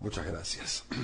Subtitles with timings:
[0.00, 0.84] Muchas gracias.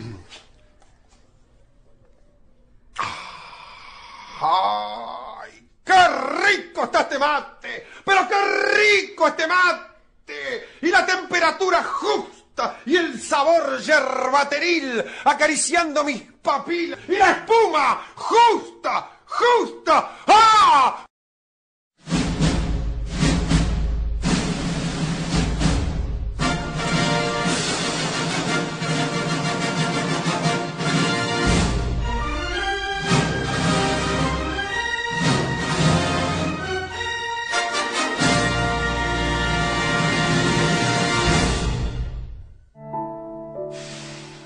[4.41, 5.69] ¡Ay!
[5.85, 6.09] ¡Qué
[6.47, 7.87] rico está este mate!
[8.05, 8.35] ¡Pero qué
[8.75, 10.69] rico este mate!
[10.83, 16.99] Y la temperatura justa y el sabor yerbateril acariciando mis papilas.
[17.09, 20.19] Y la espuma justa, justa.
[20.27, 21.05] ¡Ah!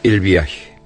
[0.07, 0.79] El viaje.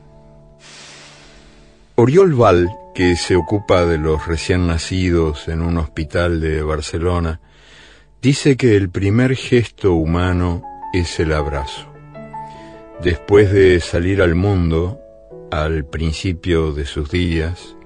[1.97, 7.43] Oriol Val, que se ocupa de los recién nacidos en un hospital de Barcelona,
[8.23, 10.63] dice que el primer gesto humano
[10.95, 11.87] es el abrazo.
[13.03, 14.99] Después de salir al mundo,
[15.51, 17.77] al principio de sus días,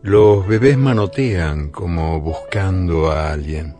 [0.00, 3.74] los bebés manotean como buscando a alguien.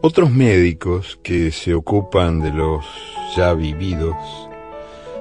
[0.00, 2.86] Otros médicos que se ocupan de los
[3.36, 4.47] ya vividos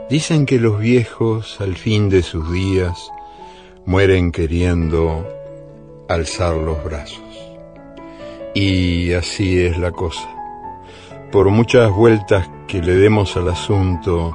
[0.09, 3.11] Dicen que los viejos al fin de sus días
[3.86, 5.27] mueren queriendo
[6.08, 7.19] alzar los brazos.
[8.55, 10.30] Y así es la cosa.
[11.30, 14.33] Por muchas vueltas que le demos al asunto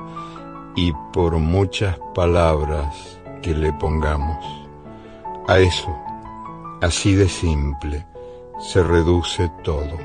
[0.77, 4.45] y por muchas palabras que le pongamos,
[5.48, 5.97] a eso,
[6.83, 8.05] así de simple,
[8.61, 9.97] se reduce todo.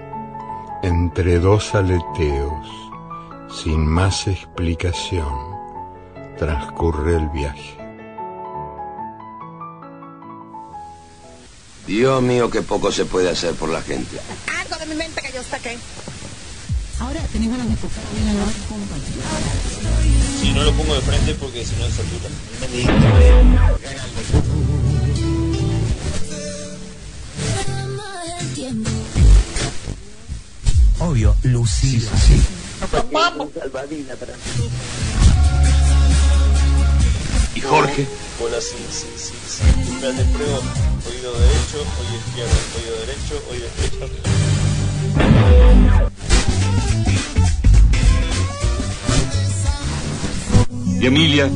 [0.82, 2.68] Entre dos aleteos,
[3.50, 5.57] sin más explicación,
[6.38, 7.78] transcurre el viaje.
[11.88, 14.18] Dios mío, qué poco se puede hacer por la gente.
[14.60, 15.78] Algo de mi mente que yo saqué.
[17.00, 18.36] Ahora tenés ganas de tocar bien
[20.42, 22.30] Si no lo pongo de frente porque si no se satura.
[31.00, 32.00] Obvio, Lucía.
[32.00, 32.42] Sí, sí.
[33.60, 34.34] Salvadina para
[37.58, 38.08] ¿Y Jorge?
[38.40, 39.64] Hola, sí, sí, sí, sí.
[39.92, 40.60] Espérate, pruebo.
[41.10, 43.68] Oído derecho, oído izquierdo, oído derecho, oído
[51.02, 51.50] ¿Y Emilia?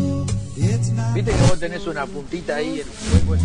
[1.14, 3.44] Viste que vos tenés una puntita ahí en hueco.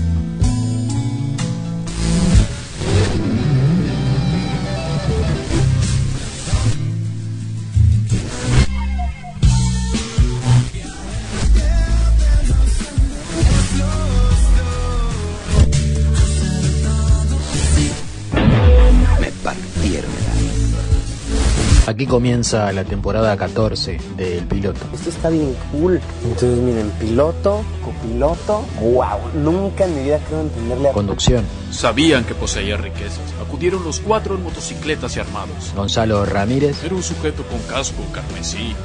[21.96, 24.80] Aquí comienza la temporada 14 del piloto.
[24.92, 25.98] Esto está bien cool.
[26.24, 28.66] Entonces, miren, piloto, copiloto.
[28.82, 29.42] ¡Wow!
[29.42, 30.92] Nunca en mi vida creo entenderle a.
[30.92, 33.22] Conducción, Sabían que poseía riquezas.
[33.40, 35.72] Acudieron los cuatro en motocicletas y armados.
[35.74, 38.76] Gonzalo Ramírez Era un sujeto con casco carmesí.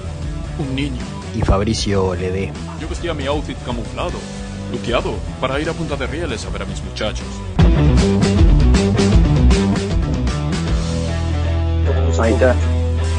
[0.58, 1.02] Un niño.
[1.36, 2.78] y Fabricio Ledesma.
[2.80, 4.20] Yo vestía mi outfit camuflado,
[4.72, 7.28] luqueado, para ir a Punta de Rieles a ver a mis muchachos.
[12.22, 12.56] Ahí está,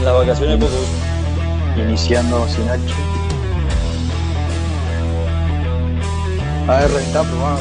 [0.04, 1.80] Las vacaciones poco uso.
[1.80, 2.82] iniciando sin H.
[6.66, 7.60] A ver, está probado.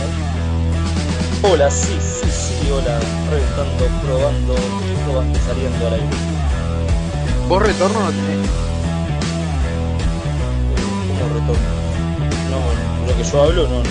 [1.44, 3.00] Hola, sí, sí, sí, hola.
[3.30, 4.56] Reventando, probando,
[5.06, 6.08] probando, saliendo al aire.
[7.48, 8.50] Vos retorno no tenés.
[11.20, 11.70] ¿Cómo retorno?
[12.50, 13.90] No, lo que yo hablo, no, no.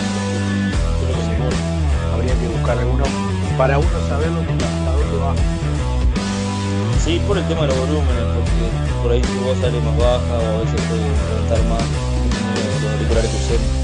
[1.06, 2.14] Lo que se.
[2.14, 3.04] Habría que buscar alguno
[3.56, 5.59] para uno saber lo que hasta dónde va.
[7.04, 10.38] Sí, por el tema de los volúmenes, porque por ahí tu voz sale más baja
[10.38, 13.80] o a veces puede reventar más eh, los auriculares que usemos.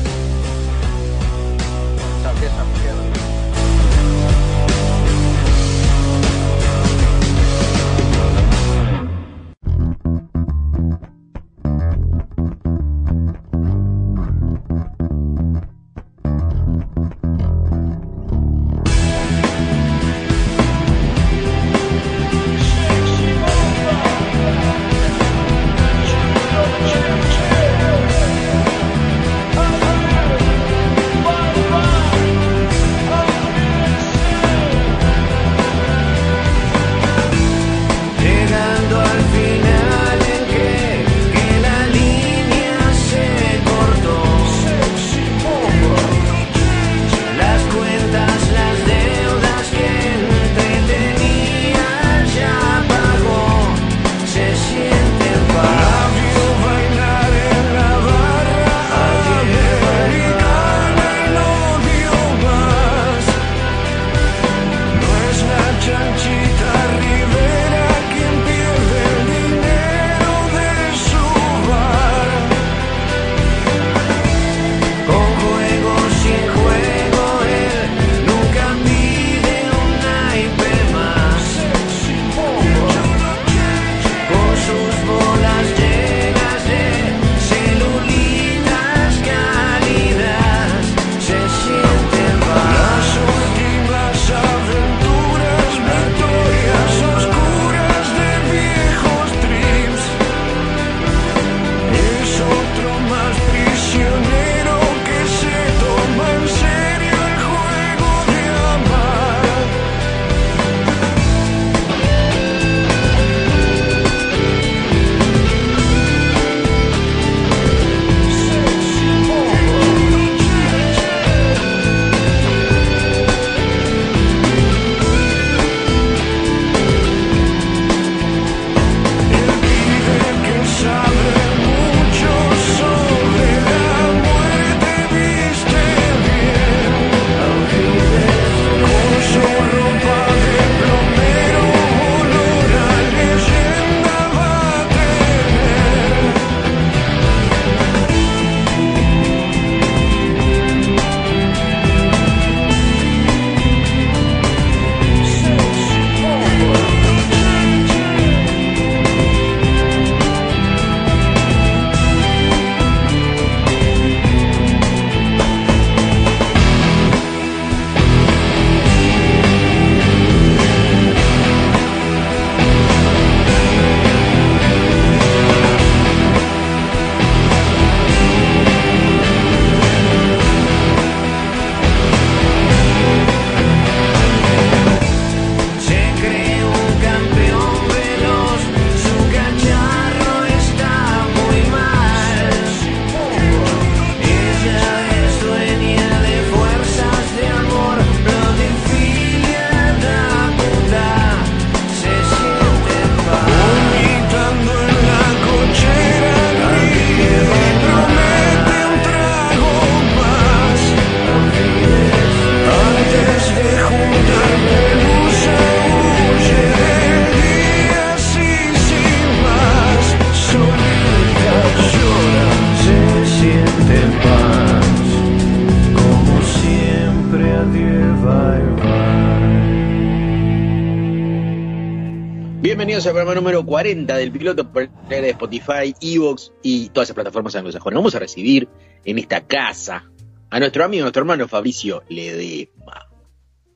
[233.07, 234.69] Al programa número 40 del piloto
[235.09, 237.99] de Spotify, Evox y todas esas plataformas anglosajonas.
[237.99, 238.69] Vamos a recibir
[239.05, 240.11] en esta casa
[240.51, 243.07] a nuestro amigo, nuestro hermano Fabricio Ledesma.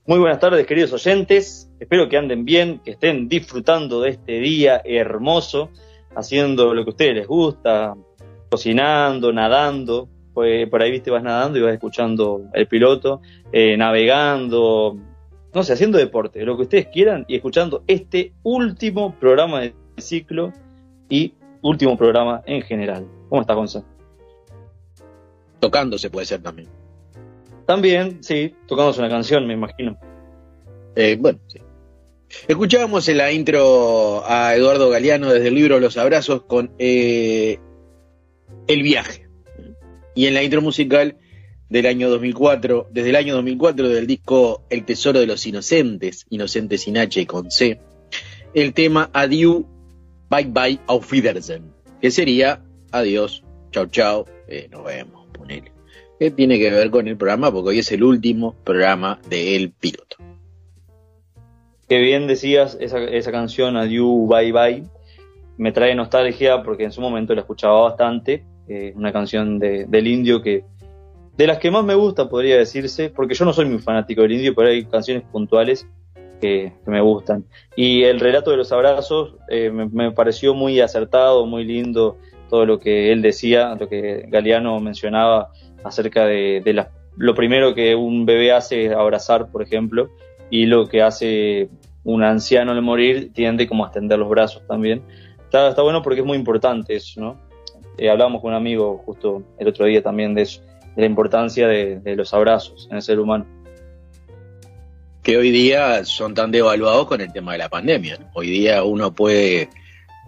[0.07, 1.71] Muy buenas tardes, queridos oyentes.
[1.79, 5.71] Espero que anden bien, que estén disfrutando de este día hermoso,
[6.17, 7.95] haciendo lo que a ustedes les gusta,
[8.51, 10.09] cocinando, nadando.
[10.35, 13.21] Pues por ahí, viste, vas nadando y vas escuchando el piloto,
[13.53, 14.97] eh, navegando,
[15.53, 20.53] no sé, haciendo deporte, lo que ustedes quieran y escuchando este último programa del ciclo
[21.09, 23.07] y último programa en general.
[23.29, 23.85] ¿Cómo está, Gonzalo?
[25.59, 26.69] Tocándose puede ser también.
[27.67, 29.99] También, sí, tocamos una canción, me imagino.
[30.97, 31.61] Eh, bueno, sí.
[32.47, 37.59] Escuchábamos en la intro a Eduardo Galeano desde el libro Los Abrazos con eh,
[38.69, 39.29] El viaje.
[40.15, 41.17] Y en la intro musical
[41.71, 46.83] del año 2004, desde el año 2004 del disco El Tesoro de los Inocentes, Inocentes
[46.83, 47.81] sin H con C,
[48.55, 49.67] el tema Adieu,
[50.29, 52.63] Bye Bye, Auf Wiedersehen, que sería
[52.93, 55.71] Adiós, chau chau, eh, nos vemos, ponele.
[56.19, 60.17] Que tiene que ver con el programa porque hoy es el último programa del piloto.
[61.89, 64.85] Qué bien decías esa, esa canción Adieu, Bye Bye.
[65.57, 68.45] Me trae nostalgia porque en su momento la escuchaba bastante.
[68.73, 70.63] eh, una canción de- del indio que
[71.41, 74.33] de las que más me gusta podría decirse, porque yo no soy muy fanático del
[74.33, 75.87] indio, pero hay canciones puntuales
[76.39, 77.47] que, me gustan.
[77.75, 82.19] Y el relato de los abrazos eh, me, pareció muy acertado, muy lindo
[82.51, 85.49] todo lo que él decía, lo que Galeano mencionaba
[85.83, 86.85] acerca de,
[87.17, 90.11] lo primero que un bebé hace es abrazar, por ejemplo,
[90.51, 91.71] y lo que hace
[92.05, 95.01] un anciano al morir tiende como a extender los brazos también.
[95.43, 97.41] Está, está bueno porque es muy importante eso, ¿no?
[97.97, 100.63] Eh, hablábamos con un amigo justo el otro día también de eso,
[100.97, 103.47] de la importancia de, de los abrazos en el ser humano.
[105.23, 108.17] que hoy día son tan devaluados con el tema de la pandemia.
[108.19, 108.27] ¿no?
[108.35, 109.69] Hoy día uno puede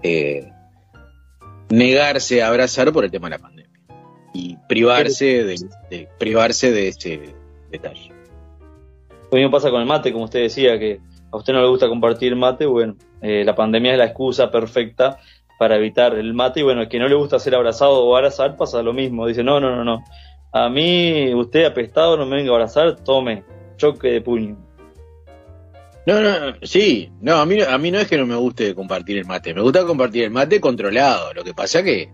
[0.02, 0.50] eh,
[1.70, 3.72] negarse a abrazar por el tema de la pandemia
[4.34, 5.56] y privarse de,
[5.90, 7.34] de- privarse de ese
[7.70, 8.10] detalle.
[9.30, 11.00] Lo mismo pasa con el mate, como usted decía, que
[11.30, 15.18] a usted no le gusta compartir mate, bueno, eh, la pandemia es la excusa perfecta
[15.58, 18.56] para evitar el mate y bueno, al que no le gusta ser abrazado o abrazar
[18.56, 20.04] pasa lo mismo, dice, no, no, no, no,
[20.52, 23.42] a mí usted apestado no me venga a abrazar, tome,
[23.76, 24.56] choque de puño.
[26.04, 29.18] No, no, sí, no, a mí, a mí no es que no me guste compartir
[29.18, 31.32] el mate, me gusta compartir el mate controlado.
[31.32, 32.10] Lo que pasa que eh,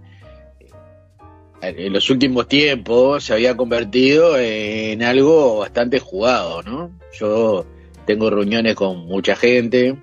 [1.61, 6.92] en los últimos tiempos se había convertido en algo bastante jugado, ¿no?
[7.18, 7.64] Yo
[8.07, 9.97] tengo reuniones con mucha gente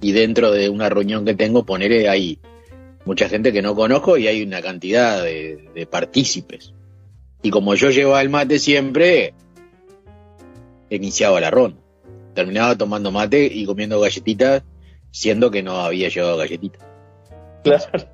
[0.00, 2.38] y dentro de una reunión que tengo, poner hay
[3.04, 6.72] mucha gente que no conozco y hay una cantidad de, de partícipes.
[7.42, 9.34] Y como yo llevaba el mate siempre,
[10.90, 11.80] iniciaba la ronda.
[12.34, 14.62] Terminaba tomando mate y comiendo galletitas,
[15.10, 16.82] siendo que no había llevado galletitas.
[17.64, 18.08] Claro.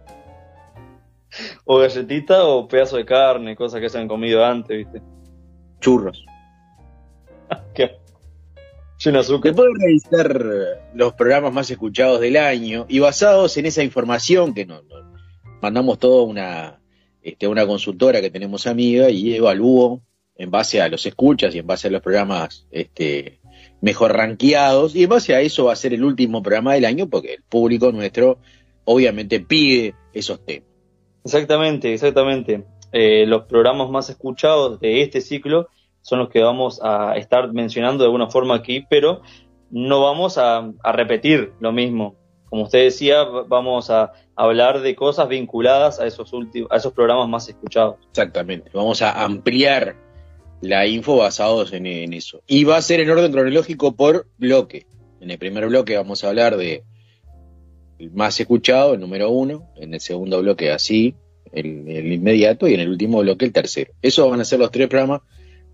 [1.64, 5.02] O galletita o pedazo de carne, cosas que se han comido antes, ¿viste?
[5.80, 6.24] Churros.
[7.74, 7.98] ¿Qué?
[8.98, 9.52] Lleno de azúcar.
[9.52, 10.46] Después de revisar
[10.94, 15.04] los programas más escuchados del año y basados en esa información que nos, nos
[15.60, 16.80] mandamos toda una,
[17.26, 20.00] este, una consultora que tenemos amiga y evaluó
[20.36, 23.40] en base a los escuchas y en base a los programas este,
[23.80, 27.08] mejor rankeados y en base a eso va a ser el último programa del año
[27.08, 28.38] porque el público nuestro
[28.84, 30.68] obviamente pide esos temas.
[31.24, 32.64] Exactamente, exactamente.
[32.92, 35.68] Eh, los programas más escuchados de este ciclo
[36.02, 39.22] son los que vamos a estar mencionando de alguna forma aquí, pero
[39.72, 42.14] no vamos a, repetir lo mismo.
[42.44, 47.28] Como usted decía, vamos a hablar de cosas vinculadas a esos últimos, a esos programas
[47.28, 47.96] más escuchados.
[48.10, 48.70] Exactamente.
[48.72, 49.96] Vamos a ampliar
[50.60, 52.42] la info basados en, eso.
[52.46, 54.86] Y va a ser en orden cronológico por bloque.
[55.20, 56.84] En el primer bloque vamos a hablar de
[57.98, 59.70] el más escuchado, el número uno.
[59.76, 61.14] En el segundo bloque así,
[61.52, 62.68] el, inmediato.
[62.68, 63.92] Y en el último bloque el tercero.
[64.02, 65.22] Esos van a ser los tres programas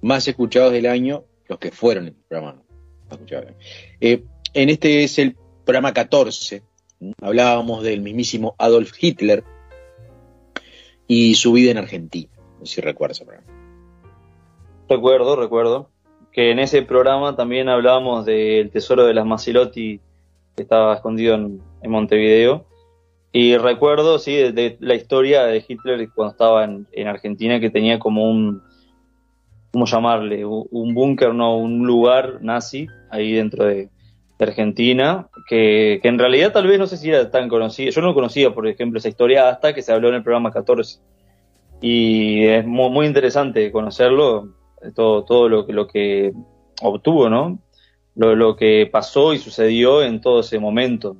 [0.00, 2.62] más escuchados del año, los que fueron el programa
[3.08, 3.46] más escuchado.
[4.00, 6.62] Eh, en este es el programa 14.
[7.20, 9.44] Hablábamos del mismísimo Adolf Hitler
[11.06, 12.30] y su vida en Argentina.
[12.62, 13.44] Si recuerdas ese.
[14.88, 15.90] Recuerdo, recuerdo
[16.32, 20.00] que en ese programa también hablábamos del tesoro de las Macilotti
[20.56, 22.66] que estaba escondido en, Montevideo.
[23.32, 27.98] Y recuerdo, sí, de, la historia de Hitler cuando estaba en, en Argentina, que tenía
[27.98, 28.62] como un,
[29.72, 30.44] ¿cómo llamarle?
[30.44, 33.88] Un, un búnker, no, un lugar nazi ahí dentro de,
[34.44, 37.90] Argentina, que, que en realidad tal vez no sé si era tan conocido.
[37.90, 40.98] Yo no conocía, por ejemplo, esa historia hasta que se habló en el programa 14.
[41.80, 44.48] Y es muy, muy interesante conocerlo,
[44.94, 46.32] todo, todo lo, que- lo que
[46.80, 47.58] obtuvo, ¿no?
[48.14, 51.16] Lo, lo que pasó y sucedió en todo ese momento,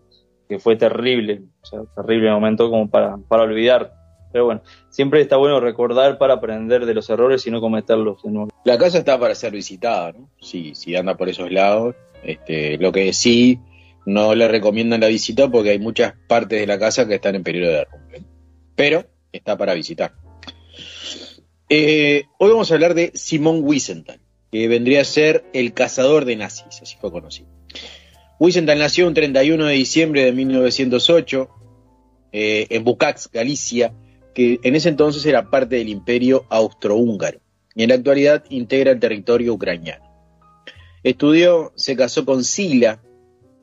[0.49, 3.93] que fue terrible, o sea, terrible momento como para, para olvidar.
[4.33, 8.31] Pero bueno, siempre está bueno recordar para aprender de los errores y no cometerlos de
[8.31, 8.51] nuevo.
[8.65, 10.31] La casa está para ser visitada, ¿no?
[10.41, 11.95] Si, si anda por esos lados.
[12.23, 13.59] Este, lo que sí
[14.07, 17.43] no le recomiendan la visita porque hay muchas partes de la casa que están en
[17.43, 18.23] periodo de derrumbe.
[18.75, 20.15] Pero está para visitar.
[21.69, 26.37] Eh, hoy vamos a hablar de Simón Wiesenthal, que vendría a ser el cazador de
[26.37, 27.49] nazis, así fue conocido.
[28.39, 31.49] Wiesenthal nació un 31 de diciembre de 1908
[32.33, 33.95] eh, en Bucax, Galicia,
[34.35, 37.41] que en ese entonces era parte del imperio austrohúngaro
[37.75, 40.12] y en la actualidad integra el territorio ucraniano.
[41.03, 43.03] Estudió, se casó con Sila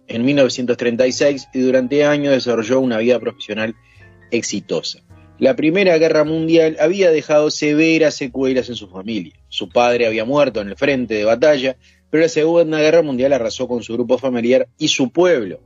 [0.08, 3.76] en 1936 y durante años desarrolló una vida profesional
[4.32, 5.00] exitosa.
[5.38, 9.40] La Primera Guerra Mundial había dejado severas secuelas en su familia.
[9.48, 11.78] Su padre había muerto en el frente de batalla,
[12.10, 15.62] pero la Segunda Guerra Mundial arrasó con su grupo familiar y su pueblo.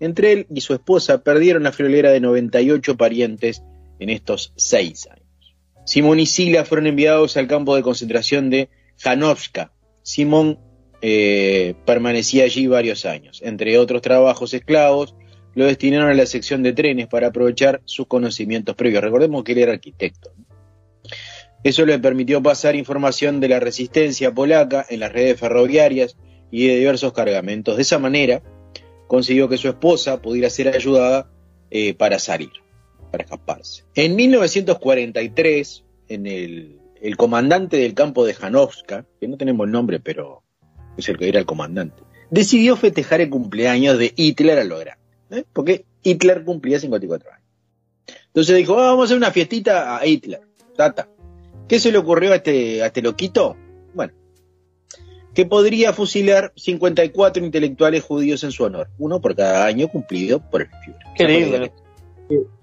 [0.00, 3.62] Entre él y su esposa perdieron la friolera de 98 parientes
[4.00, 5.24] en estos seis años.
[5.86, 9.72] Simón y Sila fueron enviados al campo de concentración de Janovska.
[10.02, 10.58] Simón
[11.02, 13.40] eh, permanecía allí varios años.
[13.44, 15.14] Entre otros trabajos esclavos,
[15.54, 19.02] lo destinaron a la sección de trenes para aprovechar sus conocimientos previos.
[19.02, 20.32] Recordemos que él era arquitecto.
[21.62, 26.16] Eso le permitió pasar información de la resistencia polaca en las redes ferroviarias
[26.50, 27.76] y de diversos cargamentos.
[27.76, 28.42] De esa manera,
[29.06, 31.30] consiguió que su esposa pudiera ser ayudada
[31.70, 32.50] eh, para salir,
[33.10, 33.84] para escaparse.
[33.94, 40.42] En 1943, en el, comandante del campo de Janovska, que no tenemos el nombre, pero
[40.96, 45.02] es el que era el comandante, decidió festejar el cumpleaños de Hitler a lo grande,
[45.30, 45.44] ¿eh?
[45.52, 47.44] porque Hitler cumplía 54 años.
[48.26, 50.40] Entonces dijo, "Ah, vamos a hacer una fiestita a Hitler.
[50.76, 51.08] Tata.
[51.68, 53.56] ¿Qué se le ocurrió a este, a este loquito?
[53.94, 54.12] Bueno,
[55.34, 60.62] que podría fusilar 54 intelectuales judíos en su honor, uno por cada año cumplido por
[60.62, 61.06] el Führer.
[61.16, 61.70] Qué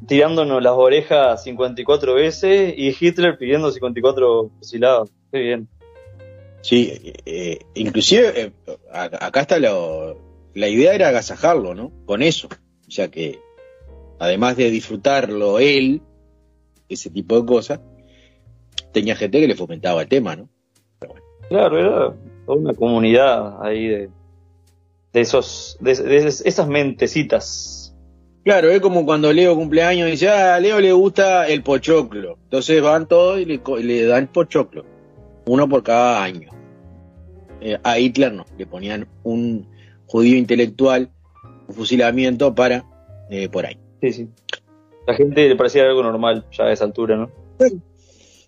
[0.07, 5.09] tirándonos las orejas 54 veces y Hitler pidiendo 54 fusilados.
[5.31, 5.67] Qué bien.
[6.67, 8.51] Sí, eh, inclusive eh,
[8.91, 10.17] acá está lo,
[10.53, 11.93] la idea era agasajarlo, ¿no?
[12.05, 12.49] Con eso.
[12.85, 13.39] O sea que,
[14.19, 16.01] además de disfrutarlo él,
[16.89, 17.79] ese tipo de cosas,
[18.91, 20.49] tenía gente que le fomentaba el tema, ¿no?
[21.47, 22.13] Claro, era
[22.45, 24.09] toda una comunidad ahí de,
[25.13, 27.95] de esos, de, de esas mentecitas.
[28.43, 32.37] Claro, es como cuando Leo cumpleaños y dice, ah, a Leo le gusta el pochoclo.
[32.43, 34.83] Entonces van todos y le, le dan pochoclo.
[35.45, 36.56] Uno por cada año.
[37.61, 39.67] Eh, a Hitler no, le ponían un
[40.05, 41.09] judío intelectual,
[41.67, 42.85] un fusilamiento para
[43.29, 43.77] eh, por ahí.
[44.01, 44.29] Sí, sí.
[45.07, 47.31] La gente le parecía algo normal ya a esa altura, ¿no?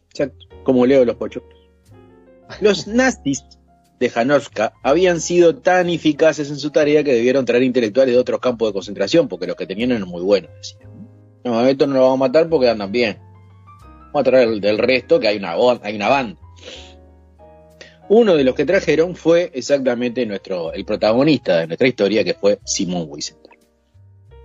[0.09, 1.59] Exacto, como leo los pochoclos.
[2.61, 3.43] Los nazis
[3.99, 8.39] de Hanovka habían sido tan eficaces en su tarea que debieron traer intelectuales de otros
[8.39, 10.89] campos de concentración, porque los que tenían eran muy buenos, decían.
[11.43, 13.17] No, esto no lo vamos a matar porque andan bien.
[14.07, 16.39] Vamos a traer del resto, que hay una, hay una banda.
[18.09, 22.59] Uno de los que trajeron fue exactamente nuestro, el protagonista de nuestra historia, que fue
[22.65, 23.49] Simón Wiesenthal.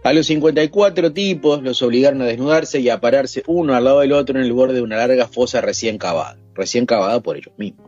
[0.05, 4.13] A los 54 tipos los obligaron a desnudarse y a pararse uno al lado del
[4.13, 6.37] otro en el borde de una larga fosa recién cavada.
[6.53, 7.87] Recién cavada por ellos mismos.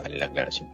[0.00, 0.68] Vale la aclaración.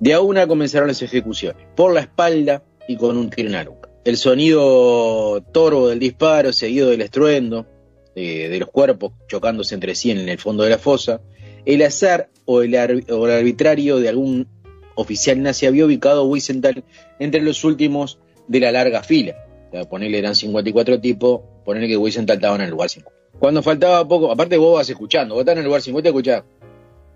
[0.00, 3.64] De a una comenzaron las ejecuciones, por la espalda y con un tiro en la
[3.64, 3.88] nuca.
[4.04, 7.66] El sonido torvo del disparo, seguido del estruendo
[8.14, 11.22] eh, de los cuerpos chocándose entre sí en el fondo de la fosa,
[11.64, 14.46] el azar o el, ar- o el arbitrario de algún
[14.94, 16.82] oficial nazi había ubicado a Wiesenthal
[17.18, 19.34] entre los últimos de la larga fila.
[19.68, 23.16] O sea, ponele eran 54 tipos, ponele que Wiesenthal estaba en el lugar 50.
[23.38, 26.42] Cuando faltaba poco, aparte vos vas escuchando, vos estás en el lugar 50 y escuchás,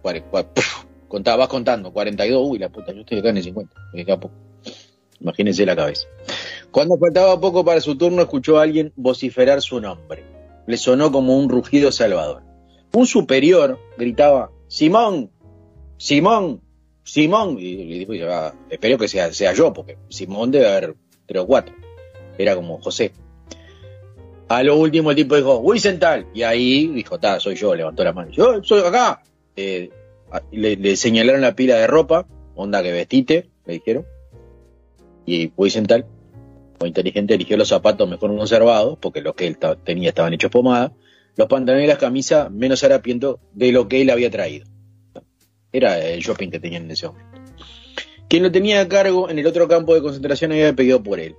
[0.02, 4.20] cuare- vas contando, 42, uy la puta, yo estoy acá en el 50, me queda
[4.20, 4.34] poco.
[5.20, 6.06] Imagínense la cabeza.
[6.70, 10.24] Cuando faltaba poco para su turno, escuchó a alguien vociferar su nombre.
[10.66, 12.42] Le sonó como un rugido salvador.
[12.94, 15.30] Un superior gritaba, Simón,
[15.96, 16.60] Simón,
[17.04, 17.58] Simón.
[17.58, 20.94] Y le dijo, "Ah, espero que sea, sea yo, porque Simón debe haber
[21.26, 21.74] tres o cuatro.
[22.38, 23.12] Era como José.
[24.48, 26.26] A lo último el tipo dijo, Wiesenthal.
[26.34, 28.30] Y ahí dijo, ta, soy yo, levantó la mano.
[28.30, 29.22] Yo soy acá.
[29.56, 29.90] Eh,
[30.50, 34.06] le, le señalaron la pila de ropa, onda que vestite, le dijeron.
[35.24, 36.04] Y Wiesenthal,
[36.80, 40.92] muy inteligente, eligió los zapatos mejor conservados, porque los que él tenía estaban hechos pomada,
[41.36, 44.66] los pantalones y las camisas menos harapiento de lo que él había traído.
[45.72, 47.30] Era el shopping que tenían en ese momento.
[48.28, 51.34] Quien lo tenía a cargo en el otro campo de concentración había pedido por él.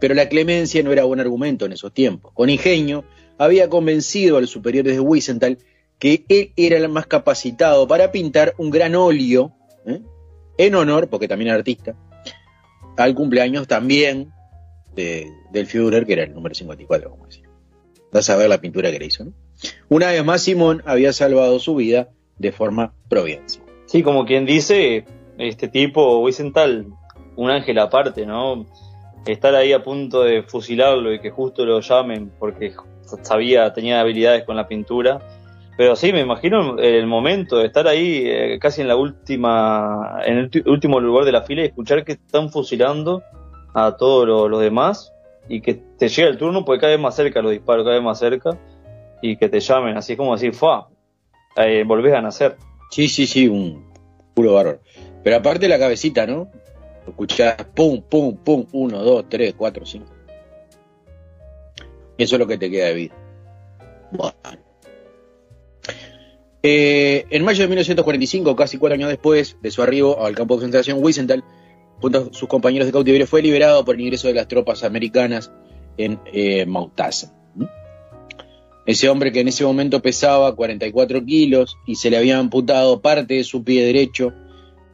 [0.00, 2.32] Pero la clemencia no era buen argumento en esos tiempos.
[2.34, 3.04] Con ingenio,
[3.38, 5.58] había convencido a los superiores de Wiesenthal
[5.98, 9.52] que él era el más capacitado para pintar un gran óleo,
[9.86, 10.00] ¿eh?
[10.58, 11.94] en honor, porque también era artista,
[12.96, 14.30] al cumpleaños también
[14.94, 17.48] de- del Führer, que era el número 54, como decía.
[18.14, 19.32] A ver la pintura que le hizo, ¿no?
[19.88, 23.64] Una vez más, Simón había salvado su vida de forma providencial.
[23.86, 25.04] Sí, como quien dice,
[25.38, 26.86] este tipo, Wiesenthal,
[27.36, 28.66] un ángel aparte, ¿no?
[29.26, 32.72] Estar ahí a punto de fusilarlo y que justo lo llamen porque
[33.22, 35.20] sabía, tenía habilidades con la pintura.
[35.76, 40.38] Pero sí, me imagino el momento de estar ahí eh, casi en la última, en
[40.38, 43.22] el último lugar de la fila y escuchar que están fusilando
[43.74, 45.12] a todos lo- los demás
[45.48, 48.04] y que te llega el turno porque cada vez más cerca los disparos, cada vez
[48.04, 48.58] más cerca
[49.22, 50.88] y que te llamen, así como decir, fa,
[51.56, 52.56] eh, volvés a nacer.
[52.90, 53.90] Sí, sí, sí, un
[54.34, 54.80] puro bárbaro.
[55.22, 56.50] Pero aparte la cabecita, ¿no?
[57.06, 60.12] Escuchás pum, pum, pum, uno, dos, tres, cuatro, cinco.
[62.16, 63.14] Y eso es lo que te queda de vida.
[64.10, 64.34] Bueno.
[66.62, 70.60] Eh, en mayo de 1945, casi cuatro años después de su arribo al campo de
[70.60, 71.44] concentración, Wiesenthal,
[72.04, 75.50] junto sus compañeros de cautiverio, fue liberado por el ingreso de las tropas americanas
[75.96, 77.30] en eh, Mauthausen.
[77.54, 77.64] ¿Mm?
[78.84, 83.34] Ese hombre que en ese momento pesaba 44 kilos y se le había amputado parte
[83.34, 84.34] de su pie derecho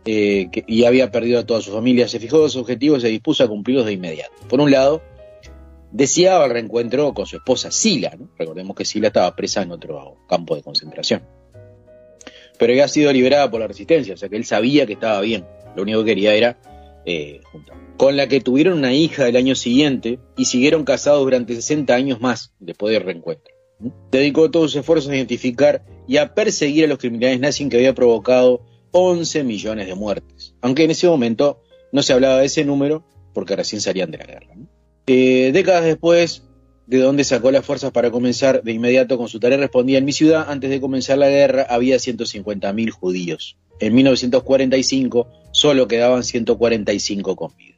[0.04, 3.42] eh, y había perdido a toda su familia, se fijó dos objetivos y se dispuso
[3.42, 4.32] a cumplirlos de inmediato.
[4.48, 5.02] Por un lado,
[5.90, 8.16] deseaba el reencuentro con su esposa Sila.
[8.38, 11.22] Recordemos que Sila estaba presa en otro campo de concentración.
[12.56, 15.44] Pero había sido liberada por la resistencia, o sea que él sabía que estaba bien.
[15.74, 16.56] Lo único que quería era
[17.04, 17.40] eh.
[17.96, 22.20] Con la que tuvieron una hija el año siguiente y siguieron casados durante 60 años
[22.20, 23.54] más después del reencuentro.
[23.78, 23.88] ¿Mm?
[24.10, 27.94] Dedicó todos sus esfuerzos a identificar y a perseguir a los criminales nazis que había
[27.94, 30.54] provocado 11 millones de muertes.
[30.60, 34.26] Aunque en ese momento no se hablaba de ese número porque recién salían de la
[34.26, 34.54] guerra.
[35.06, 36.44] Eh, décadas después,
[36.86, 40.12] de donde sacó las fuerzas para comenzar de inmediato con su tarea, respondía, en mi
[40.12, 43.56] ciudad, antes de comenzar la guerra, había 150.000 judíos.
[43.80, 47.76] En 1945 solo quedaban 145 con vida.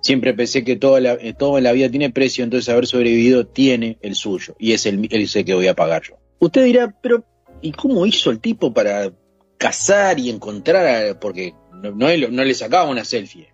[0.00, 3.46] Siempre pensé que toda la- eh, todo en la vida tiene precio, entonces haber sobrevivido
[3.46, 6.16] tiene el suyo, y es el, ese que voy a pagar yo.
[6.40, 7.24] Usted dirá, pero
[7.60, 9.12] ¿y cómo hizo el tipo para
[9.58, 10.86] cazar y encontrar?
[10.86, 13.48] a- porque no, no, le sacaba una selfie,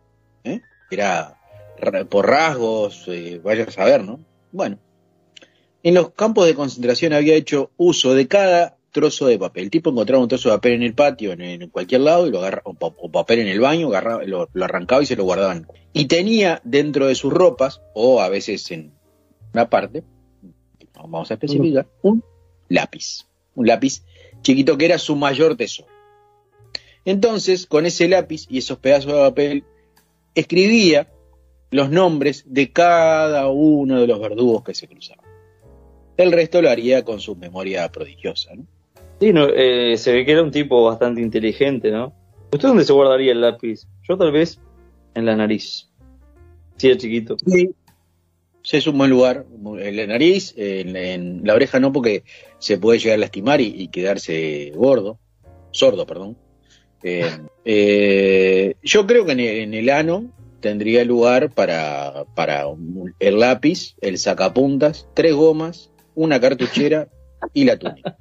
[0.45, 0.61] ¿eh?
[0.91, 1.39] era
[1.79, 4.19] ra- por rasgos, eh, vaya a saber, ¿no?
[4.51, 4.79] Bueno,
[5.83, 9.65] en los campos de concentración había hecho uso de cada trozo de papel.
[9.65, 12.39] El tipo encontraba un trozo de papel en el patio, en, cualquier lado, y lo
[12.39, 13.91] agarra, o, pa- o papel en el baño,
[14.27, 15.67] lo, lo arrancaba y se lo guardaban.
[15.93, 18.93] Y tenía dentro de sus ropas, o a veces en
[19.53, 20.03] una parte,
[20.95, 22.23] vamos a especificar, un
[22.69, 23.27] lápiz.
[23.55, 24.03] Un lápiz
[24.43, 25.89] chiquito que era su mayor tesoro.
[27.05, 29.65] Entonces, con ese lápiz y esos pedazos de papel,
[30.35, 31.11] escribía
[31.71, 35.25] los nombres de cada uno de los verdugos que se cruzaban.
[36.17, 38.55] El resto lo haría con su memoria prodigiosa.
[38.55, 38.67] ¿no?
[39.21, 42.15] Sí, no, eh, se ve que era un tipo bastante inteligente, ¿no?
[42.53, 43.87] ¿Usted dónde se guardaría el lápiz?
[44.09, 44.61] Yo tal vez
[45.15, 45.89] en la nariz.
[46.77, 47.37] Sí, es chiquito.
[47.45, 47.71] Sí.
[48.63, 49.47] Sí, es un buen lugar.
[49.79, 52.25] En la nariz, en, la oreja no, porque
[52.59, 55.19] se puede llegar a lastimar y, quedarse gordo.
[55.71, 56.37] Sordo, perdón.
[57.03, 57.31] Eh,
[57.65, 62.67] eh, yo creo que en el, ano tendría lugar para, para
[63.21, 67.09] el lápiz, el sacapuntas, tres gomas, una cartuchera
[67.55, 68.17] y la túnica.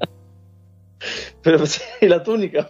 [1.44, 2.70] Pero sí, la túnica.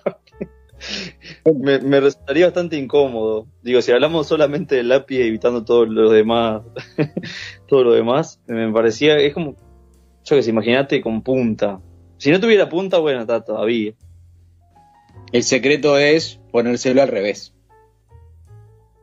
[1.45, 3.47] me, me resultaría bastante incómodo.
[3.61, 6.63] Digo, si hablamos solamente del lápiz evitando todo lo demás,
[7.67, 9.55] todo lo demás, me parecía, es como,
[10.23, 11.79] yo que sé, imagínate con punta.
[12.17, 13.93] Si no tuviera punta, bueno, está todavía.
[15.31, 17.53] El secreto es ponérselo al revés.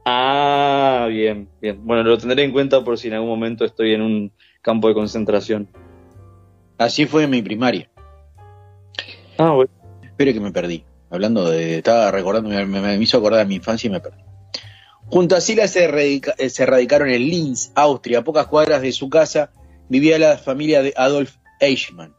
[0.04, 1.80] Ah, bien, bien.
[1.84, 4.94] Bueno, lo tendré en cuenta por si en algún momento estoy en un campo de
[4.94, 5.68] concentración.
[6.76, 7.90] Así fue en mi primaria.
[9.38, 9.56] Ah,
[10.16, 10.84] que me perdí.
[11.10, 11.78] Hablando de.
[11.78, 14.22] Estaba recordando, me, hizo acordar de mi infancia y me perdí.
[15.06, 18.20] Junto a Sila se, eh, se radicaron en Linz, Austria.
[18.20, 19.50] A pocas cuadras de su casa
[19.88, 22.14] vivía la familia de Adolf Eichmann,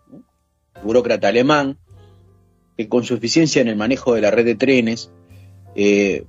[0.84, 1.78] burócrata alemán,
[2.78, 5.12] que con su eficiencia en el manejo de la red de trenes,
[5.76, 6.26] eh,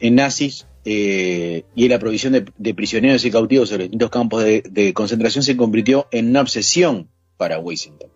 [0.00, 4.44] en nazis eh, y en la provisión de, prisioneros y cautivos en los distintos campos
[4.44, 8.10] de, de concentración se convirtió en una obsesión para Wiesenthal.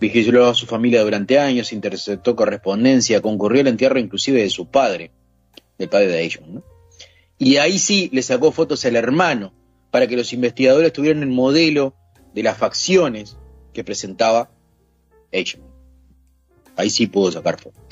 [0.00, 5.12] Vigiló a su familia durante años, interceptó correspondencia, concurrió al entierro inclusive de su padre,
[5.78, 6.40] del padre de.
[6.46, 6.62] ¿no?
[7.38, 9.52] Y ahí sí le sacó fotos al hermano
[9.90, 11.94] para que los investigadores tuvieran el modelo
[12.34, 13.36] de las facciones
[13.72, 14.50] que presentaba
[15.30, 15.70] Eichmann.
[16.76, 17.82] Ahí sí pudo sacar fotos.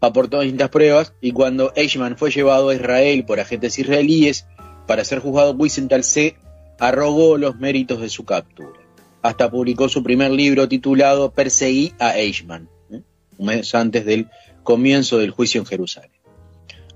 [0.00, 4.46] Aportó distintas pruebas y cuando Eichmann fue llevado a Israel por agentes israelíes
[4.86, 6.36] para ser juzgado, Wiesenthal se
[6.78, 8.79] arrogó los méritos de su captura.
[9.22, 13.02] Hasta publicó su primer libro titulado Perseguí a Eichmann, ¿eh?
[13.38, 14.28] un mes antes del
[14.62, 16.10] comienzo del juicio en Jerusalén.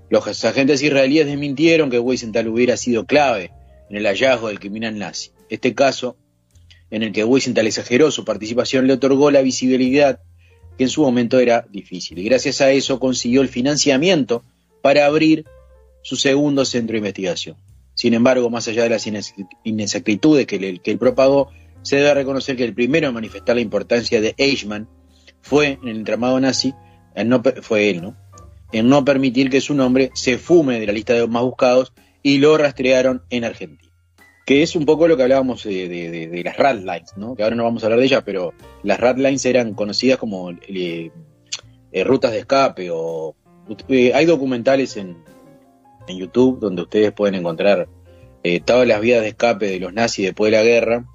[0.09, 3.51] Los agentes israelíes desmintieron que Wiesenthal hubiera sido clave
[3.89, 5.31] en el hallazgo del criminal nazi.
[5.49, 6.15] Este caso,
[6.91, 10.19] en el que Wiesenthal exageró su participación, le otorgó la visibilidad
[10.77, 12.19] que en su momento era difícil.
[12.19, 14.43] Y gracias a eso consiguió el financiamiento
[14.81, 15.45] para abrir
[16.03, 17.57] su segundo centro de investigación.
[17.95, 19.33] Sin embargo, más allá de las inex-
[19.63, 21.49] inexactitudes que, que él propagó,
[21.85, 24.87] se debe reconocer que el primero en manifestar la importancia de Eichmann
[25.41, 26.73] fue en el entramado nazi,
[27.15, 28.17] en no fue él, ¿no?
[28.71, 31.93] En no permitir que su nombre se fume de la lista de los más buscados
[32.23, 33.91] y lo rastrearon en Argentina.
[34.47, 37.35] Que es un poco lo que hablábamos de, de- de- de las Ratlines, ¿no?
[37.35, 41.11] Que ahora no vamos a hablar de ellas, pero las Ratlines eran conocidas como eh,
[41.91, 43.35] eh, rutas de escape o
[43.87, 45.17] eh, hay documentales en,
[46.07, 47.87] en YouTube donde ustedes pueden encontrar
[48.43, 51.05] eh, todas las vías de escape de los nazis después de la guerra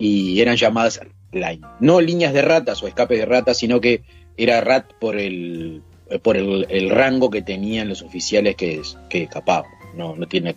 [0.00, 1.60] y eran llamadas line.
[1.78, 4.02] No líneas de ratas o escapes de ratas, sino que
[4.36, 9.22] era rat por el eh, por el, el rango que tenían los oficiales que, que
[9.24, 9.70] escapaban.
[9.94, 10.56] No, no tiene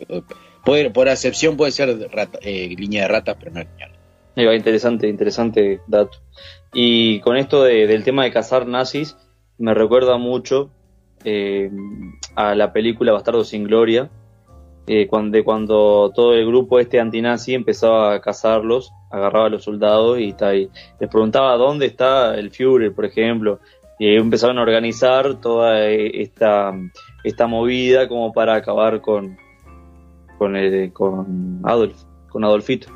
[0.66, 4.50] puede, por acepción puede ser rata- eh, línea de ratas, pero no línea.
[4.50, 6.18] Va, interesante, interesante dato.
[6.74, 9.16] Y con esto de- del tema de cazar nazis,
[9.60, 10.72] me recuerda mucho
[11.26, 11.70] eh,
[12.36, 14.10] a la película Bastardo sin Gloria,
[14.88, 19.64] eh, cuando, de cuando todo el grupo este antinazi empezaba a cazarlos, agarraba a los
[19.64, 20.70] soldados y está ahí.
[21.00, 23.60] Les preguntaba dónde está el Führer, por ejemplo,
[24.00, 26.74] y empezaron a organizar toda eh, esta,
[27.24, 29.38] esta movida como para acabar con,
[30.38, 32.88] con, el- con Adolf, con Adolfito.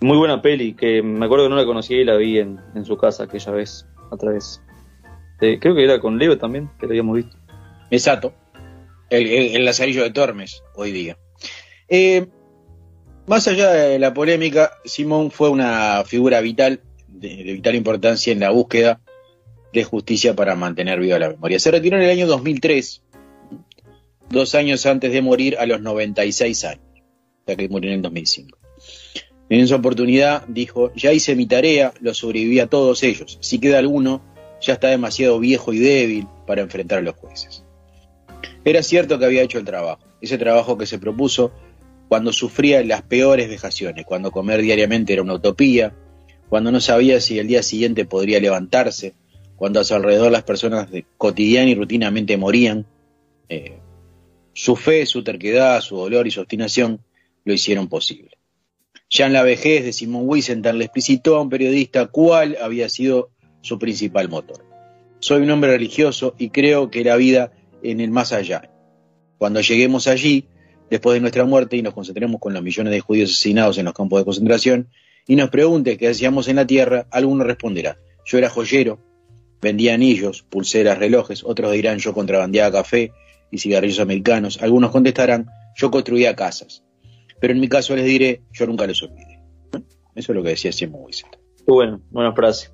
[0.00, 2.96] Muy buena peli, que me acuerdo que no la conocía y la vi en, su
[2.96, 4.62] casa aquella vez, a través.
[5.40, 7.36] de- creo que era con Leo también, que la habíamos visto.
[7.90, 8.32] Exacto.
[9.10, 11.18] El, lazarillo de Tormes, hoy día.
[11.88, 12.26] Eh,
[13.26, 18.40] más allá de la polémica, Simón fue una figura vital, de, de vital importancia en
[18.40, 19.00] la búsqueda
[19.72, 21.58] de justicia para mantener viva la memoria.
[21.58, 23.02] Se retiró en el año 2003,
[24.30, 26.84] dos años antes de morir a los 96 años,
[27.46, 28.58] sea que murió en el 2005.
[29.50, 33.38] En esa oportunidad dijo, ya hice mi tarea, lo sobreviví a todos ellos.
[33.40, 34.22] Si queda alguno,
[34.60, 37.64] ya está demasiado viejo y débil para enfrentar a los jueces.
[38.64, 41.52] Era cierto que había hecho el trabajo, ese trabajo que se propuso
[42.08, 45.94] cuando sufría las peores vejaciones, cuando comer diariamente era una utopía,
[46.48, 49.14] cuando no sabía si el día siguiente podría levantarse,
[49.56, 52.86] cuando a su alrededor las personas cotidiana y rutinamente morían.
[53.48, 53.78] Eh,
[54.52, 57.00] su fe, su terquedad, su dolor y su obstinación
[57.44, 58.38] lo hicieron posible.
[59.10, 63.30] Ya en la vejez de Simón Wiesenthal le explicitó a un periodista cuál había sido
[63.62, 64.64] su principal motor.
[65.20, 68.70] Soy un hombre religioso y creo que la vida en el más allá.
[69.38, 70.48] Cuando lleguemos allí,
[70.90, 73.94] después de nuestra muerte y nos concentremos con los millones de judíos asesinados en los
[73.94, 74.88] campos de concentración,
[75.26, 78.98] y nos pregunte qué hacíamos en la Tierra, alguno responderá, yo era joyero,
[79.60, 83.12] vendía anillos, pulseras, relojes, otros dirán yo contrabandeaba café
[83.50, 86.82] y cigarrillos americanos, algunos contestarán, yo construía casas.
[87.40, 89.40] Pero en mi caso les diré, yo nunca los olvidé.
[90.14, 91.30] Eso es lo que decía siempre Wiesel.
[91.66, 92.70] Bueno, buena frase.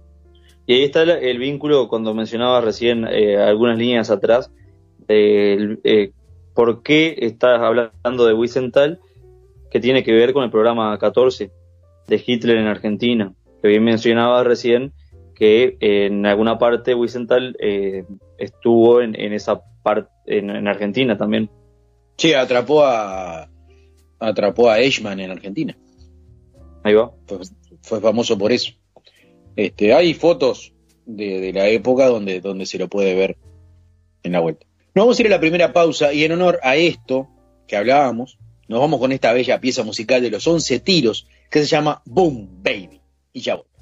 [0.66, 4.50] Y ahí está el, vínculo cuando mencionaba recién eh, algunas líneas atrás,
[5.08, 6.12] eh,
[6.54, 9.00] por qué estás hablando de Wiesenthal,
[9.70, 11.50] que tiene que ver con el programa 14
[12.06, 14.92] de Hitler en Argentina, que bien mencionaba recién
[15.34, 18.04] que eh, en alguna parte Wiesenthal eh,
[18.38, 21.50] estuvo en, en esa parte en, en Argentina también.
[22.16, 23.48] Sí, atrapó a
[24.18, 25.76] atrapó a Eichmann en Argentina.
[26.82, 27.12] Ahí va.
[27.26, 27.38] Fue,
[27.82, 28.72] fue famoso por eso.
[29.56, 30.72] Este, hay fotos
[31.04, 33.36] de, de la época donde, donde se lo puede ver
[34.22, 34.66] en la vuelta.
[34.94, 37.28] Nos vamos a ir a la primera pausa y en honor a esto
[37.66, 41.66] que hablábamos, nos vamos con esta bella pieza musical de los 11 tiros que se
[41.66, 43.00] llama Boom Baby.
[43.32, 43.73] Y ya voy.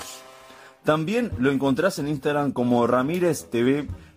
[0.83, 3.87] También lo encontrás en Instagram como Ramírez TV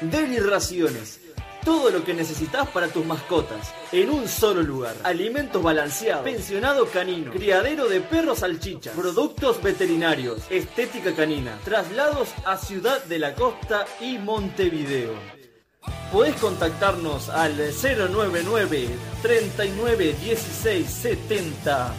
[0.00, 1.20] Deliraciones.
[1.64, 4.94] Todo lo que necesitas para tus mascotas, en un solo lugar.
[5.02, 13.02] Alimentos balanceados, pensionado canino, criadero de perros salchichas, productos veterinarios, estética canina, traslados a Ciudad
[13.04, 15.14] de la Costa y Montevideo.
[16.12, 18.88] Podés contactarnos al 099
[19.22, 21.94] 39 16 70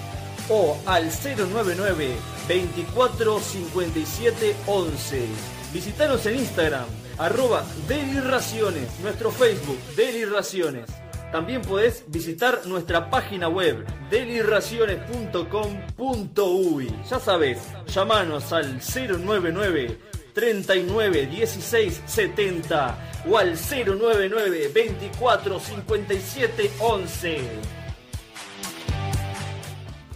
[0.49, 2.15] o al 099
[2.47, 5.25] 24 57 11.
[5.73, 6.85] Visitanos en Instagram,
[7.17, 10.89] arroba Deliraciones, nuestro Facebook, Deliraciones.
[11.31, 16.93] También podés visitar nuestra página web, deliraciones.com.uy.
[17.09, 17.59] Ya sabes,
[17.93, 19.99] llamanos al 099
[20.33, 22.97] 39 16 70
[23.29, 27.41] o al 099 24 57 11.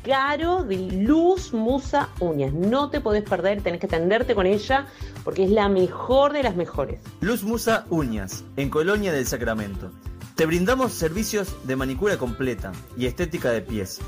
[0.03, 2.51] Caro de Luz Musa Uñas.
[2.53, 4.87] No te podés perder, tenés que atenderte con ella
[5.23, 6.99] porque es la mejor de las mejores.
[7.19, 9.91] Luz Musa Uñas, en Colonia del Sacramento.
[10.35, 13.99] Te brindamos servicios de manicura completa y estética de pies,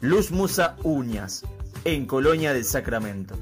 [0.00, 1.44] Luz Musa Uñas,
[1.84, 3.36] en Colonia del Sacramento.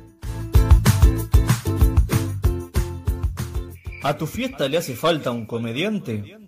[4.03, 6.39] ¿A tu fiesta le hace falta un comediante?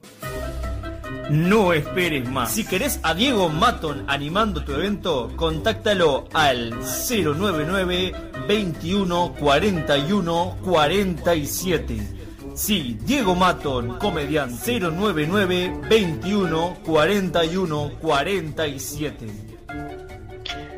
[1.30, 2.52] No esperes más.
[2.52, 6.70] Si querés a Diego Maton animando tu evento, contáctalo al
[7.08, 8.12] 099
[8.48, 12.22] 21 41 47.
[12.54, 19.51] Sí, Diego Maton, comediante 099 21 41 47.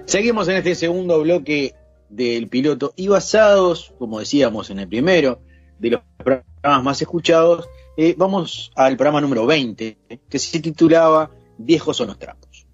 [0.06, 1.74] Seguimos en este segundo bloque
[2.10, 5.40] del piloto y basados, como decíamos en el primero,
[5.78, 9.96] de los programas más escuchados, eh, vamos al programa número 20,
[10.28, 12.66] que se titulaba Viejos son los trapos.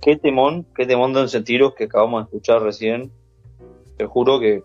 [0.00, 3.10] Qué temón, qué temón de sentiros que acabamos de escuchar recién.
[3.96, 4.62] Te juro que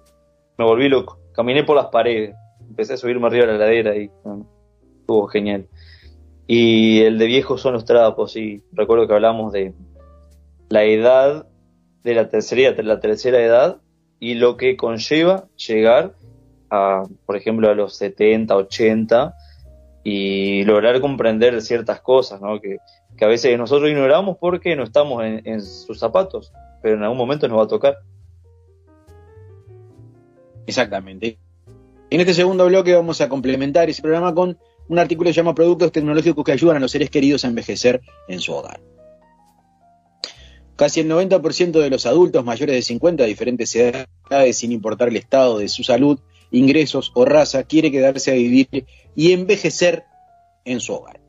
[0.57, 1.19] me volví loco.
[1.33, 4.45] Caminé por las paredes, empecé a subirme arriba de la ladera y bueno,
[4.99, 5.67] estuvo genial.
[6.47, 9.73] Y el de viejos son los trapos, y recuerdo que hablamos de
[10.73, 11.45] la edad
[12.03, 13.77] de la tercera, la tercera edad
[14.19, 16.15] y lo que conlleva llegar
[16.71, 19.35] a, por ejemplo, a los 70, 80
[20.03, 22.59] y lograr comprender ciertas cosas, ¿no?
[22.59, 22.77] Que,
[23.15, 26.51] que a veces nosotros ignoramos porque no estamos en, en sus zapatos,
[26.81, 27.97] pero en algún momento nos va a tocar.
[30.65, 31.37] Exactamente.
[32.09, 34.57] En este segundo bloque vamos a complementar ese programa con
[34.87, 38.01] un artículo que se llama Productos tecnológicos que ayudan a los seres queridos a envejecer
[38.27, 38.79] en su hogar.
[40.83, 45.15] Casi el 90% de los adultos mayores de 50 a diferentes edades, sin importar el
[45.15, 46.19] estado de su salud,
[46.51, 50.03] ingresos o raza, quiere quedarse a vivir y envejecer
[50.65, 51.21] en su hogar.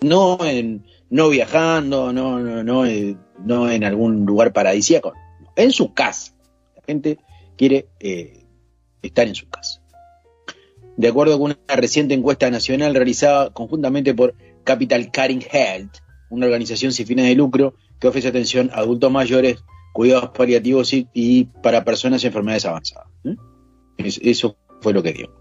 [0.00, 3.14] No, en, no viajando, no, no, no, eh,
[3.44, 5.12] no en algún lugar paradisíaco,
[5.54, 6.32] en su casa.
[6.74, 7.18] La gente
[7.58, 8.46] quiere eh,
[9.02, 9.82] estar en su casa.
[10.96, 14.34] De acuerdo con una reciente encuesta nacional realizada conjuntamente por
[14.64, 15.98] Capital Caring Health,
[16.30, 21.44] una organización sin fines de lucro que ofrece atención a adultos mayores, cuidados paliativos y,
[21.62, 23.08] para personas y enfermedades avanzadas.
[23.24, 23.34] ¿eh?
[23.98, 25.32] Es- eso fue lo que dio.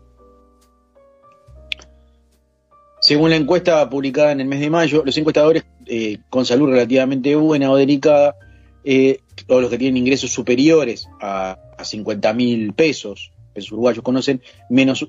[2.99, 7.35] Según la encuesta publicada en el mes de mayo, los encuestadores eh, con salud relativamente
[7.35, 8.35] buena o delicada,
[8.83, 14.41] eh, o los que tienen ingresos superiores a, a 50 mil pesos, pesos uruguayos, conocen
[14.69, 15.05] menos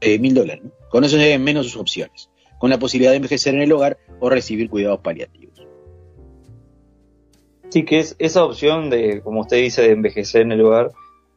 [0.00, 0.72] eh, mil dólares, ¿no?
[0.90, 2.28] conocen menos sus opciones,
[2.58, 5.49] con la posibilidad de envejecer en el hogar o recibir cuidados paliativos.
[7.70, 10.90] Sí, que es esa opción de, como usted dice, de envejecer en el hogar,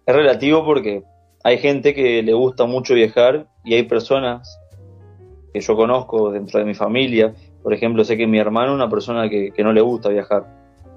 [0.06, 1.04] es relativo porque
[1.44, 4.60] hay gente que le gusta mucho viajar y hay personas
[5.54, 7.36] que yo conozco dentro de mi familia.
[7.62, 10.48] Por ejemplo, sé que mi hermano es una persona que, no le gusta viajar.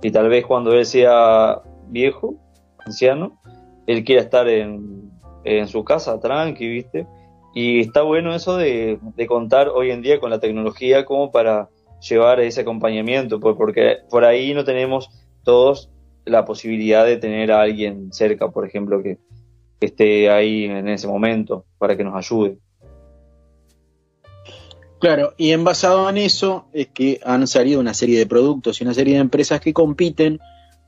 [0.02, 2.36] Y tal vez cuando él sea viejo,
[2.78, 3.38] anciano,
[3.86, 5.10] él quiera estar en,
[5.44, 7.06] en su casa, tranqui, ¿viste?
[7.54, 11.68] Y está bueno eso de, de contar hoy en día con la tecnología como para
[12.00, 15.10] llevar ese acompañamiento, pues, porque por ahí no tenemos
[15.46, 15.88] todos
[16.26, 19.18] la posibilidad de tener a alguien cerca, por ejemplo, que,
[19.78, 22.58] esté ahí en ese momento para que nos ayude.
[24.98, 28.84] Claro, y en basado en eso es que han salido una serie de productos y
[28.84, 30.40] una serie de empresas que compiten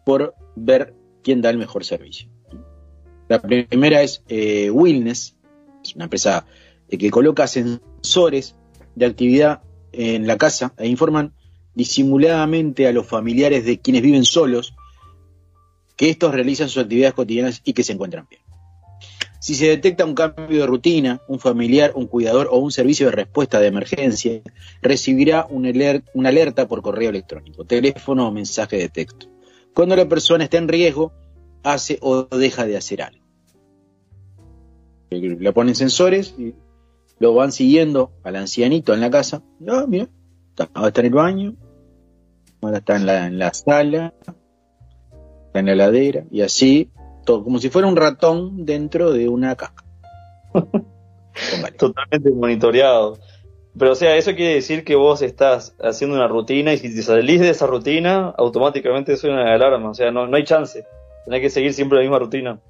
[0.06, 2.30] por ver quién da el mejor servicio.
[3.28, 6.46] La primera es eh, es una empresa
[6.88, 8.56] eh, que coloca sensores
[8.94, 11.34] de actividad en la casa e informan
[11.78, 14.74] disimuladamente a los familiares de quienes viven solos
[15.94, 18.42] que estos realizan sus actividades cotidianas y que se encuentran bien.
[19.38, 23.12] Si se detecta un cambio de rutina, un familiar, un cuidador o un servicio de
[23.12, 24.42] respuesta de emergencia,
[24.82, 29.28] recibirá una alerta por correo electrónico, teléfono o mensaje de texto.
[29.72, 31.12] Cuando la persona está en riesgo,
[31.62, 33.24] hace o deja de hacer algo.
[35.10, 36.54] Le ponen sensores y
[37.20, 39.44] lo van siguiendo al ancianito en la casa.
[39.68, 40.08] Ah, mira,
[40.50, 41.56] está en el baño,
[42.60, 44.14] ahora está en la, en la sala,
[45.46, 46.90] está en la heladera, y así,
[47.24, 49.84] todo, como si fuera un ratón dentro de una caja.
[51.78, 53.18] Totalmente monitoreado.
[53.78, 57.02] Pero o sea, eso quiere decir que vos estás haciendo una rutina y si te
[57.02, 59.90] salís de esa rutina, automáticamente suena la alarma.
[59.90, 60.84] O sea, no, no hay chance.
[61.24, 62.60] Tenés que seguir siempre la misma rutina.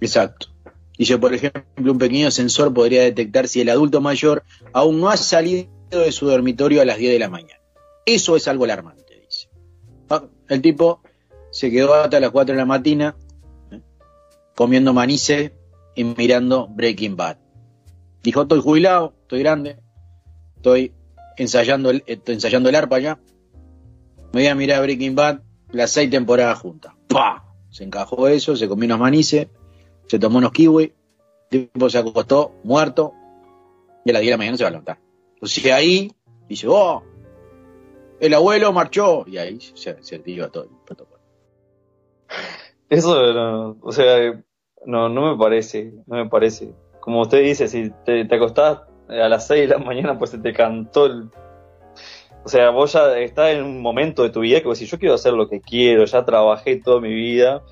[0.00, 0.48] Exacto.
[0.96, 5.16] Dice, por ejemplo, un pequeño sensor podría detectar si el adulto mayor aún no ha
[5.16, 7.55] salido de su dormitorio a las 10 de la mañana.
[8.06, 9.48] Eso es algo alarmante, dice.
[10.08, 11.00] Ah, El tipo
[11.50, 13.16] se quedó hasta las 4 de la mañana
[13.72, 13.80] ¿eh?
[14.54, 15.54] comiendo manice
[15.96, 17.38] y mirando Breaking Bad.
[18.22, 19.78] Dijo, estoy jubilado, estoy grande,
[20.56, 20.94] estoy
[21.36, 23.18] ensayando el, ensayando el arpa ya.
[24.32, 25.40] Me voy a mirar Breaking Bad
[25.72, 26.94] las seis temporadas juntas.
[27.08, 27.44] ¡Pah!
[27.70, 29.48] Se encajó eso, se comió unos manices,
[30.06, 30.94] se tomó unos kiwi,
[31.50, 33.14] el tipo se acostó muerto
[34.04, 34.98] y a las 10 de la mañana se va a levantar.
[35.34, 36.12] Entonces ahí
[36.48, 37.02] dice, oh,
[38.20, 41.20] el abuelo marchó y ahí se, se activa todo el protocolo.
[42.88, 44.42] Eso, no, o sea,
[44.84, 46.72] no, no me parece, no me parece.
[47.00, 50.38] Como usted dice, si te, te acostás a las 6 de la mañana, pues se
[50.38, 51.28] te cantó el...
[52.44, 54.98] O sea, vos ya estás en un momento de tu vida que vos decís, yo
[54.98, 57.64] quiero hacer lo que quiero, ya trabajé toda mi vida,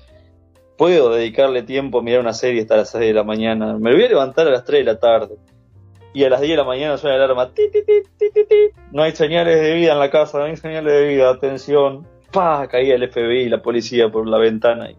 [0.77, 4.03] puedo dedicarle tiempo a mirar una serie hasta las 6 de la mañana, me voy
[4.03, 5.37] a levantar a las 3 de la tarde.
[6.15, 8.45] Y a las 10 de la mañana suena el alarma, ti, ti, ti, ti, ti,
[8.47, 8.55] ti.
[8.91, 12.07] no hay señales de vida en la casa, no hay señales de vida, atención.
[12.31, 14.89] Pa, caía el FBI y la policía por la ventana.
[14.91, 14.97] y-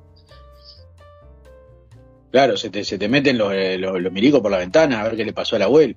[2.31, 5.05] Claro, se te, se te meten los, eh, los, los milicos por la ventana a
[5.05, 5.95] ver qué le pasó al abuelo.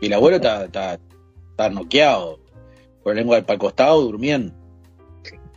[0.00, 0.94] Y el abuelo está, está,
[1.50, 2.38] está noqueado,
[3.02, 4.54] con la lengua para el costado, durmiendo.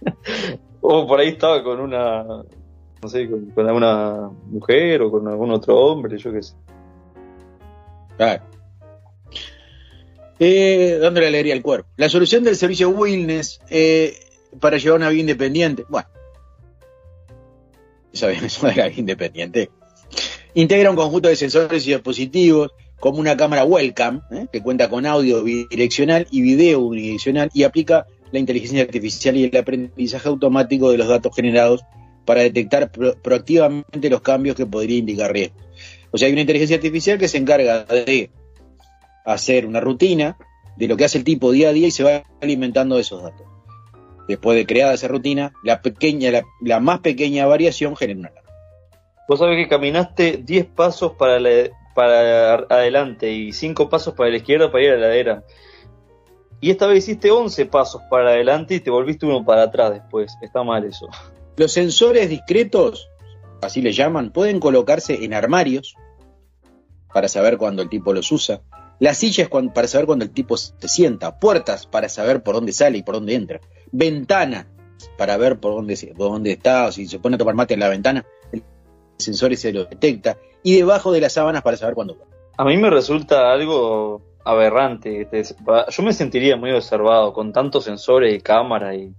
[0.87, 5.49] O por ahí estaba con una, no sé, con, con alguna mujer o con algún
[5.49, 6.53] otro hombre, yo qué sé.
[8.17, 8.43] Claro.
[10.39, 11.89] Eh, dándole alegría al cuerpo.
[11.97, 14.17] La solución del servicio Wellness eh,
[14.59, 15.85] para llevar una vida independiente.
[15.87, 16.07] Bueno,
[18.13, 19.69] esa es una vida independiente.
[20.53, 24.47] Integra un conjunto de sensores y dispositivos como una cámara webcam ¿eh?
[24.51, 29.57] que cuenta con audio bidireccional y video unidireccional y aplica la inteligencia artificial y el
[29.57, 31.83] aprendizaje automático de los datos generados
[32.25, 35.55] para detectar pro- proactivamente los cambios que podría indicar riesgo.
[36.11, 38.31] O sea, hay una inteligencia artificial que se encarga de
[39.25, 40.37] hacer una rutina
[40.77, 43.23] de lo que hace el tipo día a día y se va alimentando de esos
[43.23, 43.47] datos.
[44.27, 48.49] Después de creada esa rutina, la pequeña, la, la más pequeña variación genera una alarma.
[49.27, 54.37] Vos sabés que caminaste 10 pasos para, la- para adelante y 5 pasos para la
[54.37, 55.43] izquierda para ir a la heladera.
[56.61, 60.33] Y esta vez hiciste 11 pasos para adelante y te volviste uno para atrás después.
[60.41, 61.07] Está mal eso.
[61.57, 63.07] Los sensores discretos,
[63.61, 65.95] así le llaman, pueden colocarse en armarios
[67.13, 68.61] para saber cuándo el tipo los usa.
[68.99, 71.39] Las sillas para saber cuándo el tipo se sienta.
[71.39, 73.59] Puertas para saber por dónde sale y por dónde entra.
[73.91, 74.67] Ventana
[75.17, 77.89] para ver por dónde, dónde está o si se pone a tomar mate en la
[77.89, 78.25] ventana.
[78.51, 78.63] El
[79.17, 80.37] sensor se lo detecta.
[80.63, 82.17] Y debajo de las sábanas para saber cuándo.
[82.57, 85.21] A mí me resulta algo aberrante.
[85.21, 85.55] este,
[85.89, 89.13] Yo me sentiría muy observado con tantos sensores y cámaras y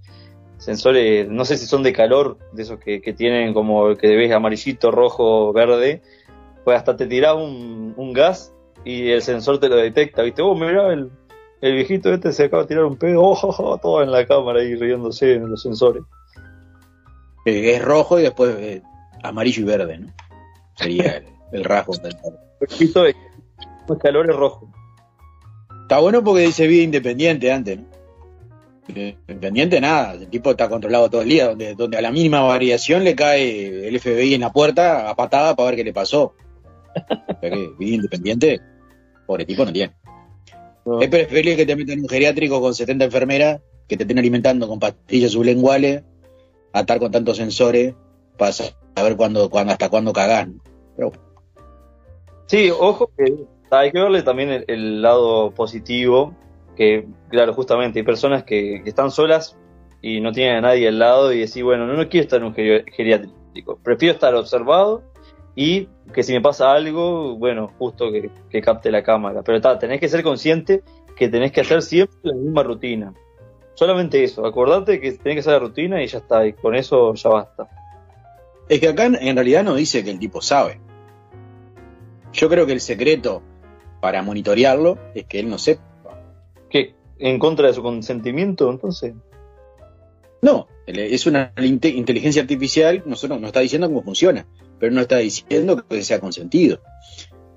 [0.57, 4.33] sensores, no sé si son de calor, de esos que, que tienen como que ves
[4.33, 6.03] amarillito, rojo, verde.
[6.65, 8.56] Pues hasta te tira un, un gas
[8.87, 10.43] y el sensor te lo detecta, ¿viste?
[10.43, 11.11] Oh, mirá, el,
[11.61, 14.25] el viejito este se acaba de tirar un pedo, oh, oh, oh, todo en la
[14.25, 16.05] cámara y riéndose en los sensores.
[17.45, 18.83] Es rojo y después eh,
[19.23, 20.13] amarillo y verde, ¿no?
[20.77, 22.17] Sería el, el rasgo del
[23.89, 24.71] un calor es rojo.
[25.83, 27.85] Está bueno porque dice vida independiente antes, ¿no?
[28.95, 32.43] Eh, Independiente nada, el tipo está controlado todo el día, donde, donde a la mínima
[32.43, 36.35] variación le cae el FBI en la puerta a patada para ver qué le pasó.
[37.79, 38.61] Vida independiente,
[39.27, 39.95] pobre tipo no tiene.
[41.01, 44.69] Es preferible que te metan en un geriátrico con 70 enfermeras que te estén alimentando
[44.69, 46.03] con pastillas sublinguales
[46.73, 47.95] a estar con tantos sensores
[48.39, 50.47] para saber cuándo, cuándo, hasta cuándo cagás.
[50.49, 50.55] ¿no?
[50.97, 51.13] Pero
[52.47, 53.35] Sí, ojo que
[53.71, 56.35] hay que verle también el, el lado positivo,
[56.77, 59.57] que claro, justamente hay personas que, que están solas
[60.03, 62.47] y no tienen a nadie al lado y decir, bueno, no, no quiero estar en
[62.47, 65.03] un geri- geriátrico, prefiero estar observado
[65.57, 69.43] y que si me pasa algo, bueno, justo que, que capte la cámara.
[69.43, 70.85] Pero está, tenés que ser consciente
[71.17, 73.15] que tenés que hacer siempre la misma rutina.
[73.75, 77.15] Solamente eso, acordate que tenés que hacer la rutina y ya está, y con eso
[77.15, 77.69] ya basta.
[78.69, 80.81] Es que acá en realidad no dice que el tipo sabe.
[82.33, 83.43] Yo creo que el secreto
[84.01, 85.83] para monitorearlo es que él no sepa.
[86.69, 86.95] ¿Qué?
[87.19, 89.15] ¿En contra de su consentimiento, entonces?
[90.43, 94.47] No, es una inte- inteligencia artificial, nosotros nos está diciendo cómo funciona,
[94.79, 96.81] pero no está diciendo que sea consentido.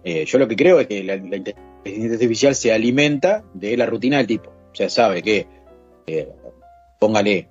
[0.04, 4.18] Eh, yo lo que creo es que la, inteligencia artificial se alimenta de la rutina
[4.18, 4.50] del tipo.
[4.50, 5.48] O sea, sabe que,
[6.08, 6.30] eh,
[7.00, 7.50] póngale, eh,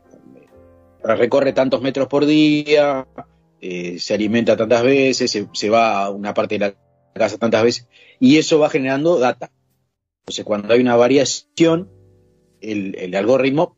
[1.03, 3.07] recorre tantos metros por día,
[3.61, 6.75] se alimenta tantas veces, se, va a una parte de la
[7.13, 7.89] casa tantas veces,
[8.21, 9.51] y eso va generando data.
[10.21, 11.91] Entonces, cuando hay una variación,
[12.61, 13.77] el, el algoritmo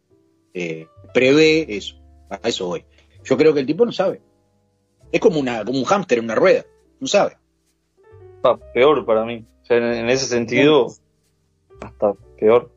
[1.13, 1.97] prevé eso.
[2.29, 2.85] A eso voy.
[3.25, 4.21] Yo creo que el tipo no sabe.
[5.13, 6.65] Es como, una, como un hámster en una rueda.
[7.01, 7.37] No sabe.
[8.37, 9.45] Está peor para mí.
[9.63, 10.93] O sea, en, en ese sentido,
[11.81, 12.71] hasta peor.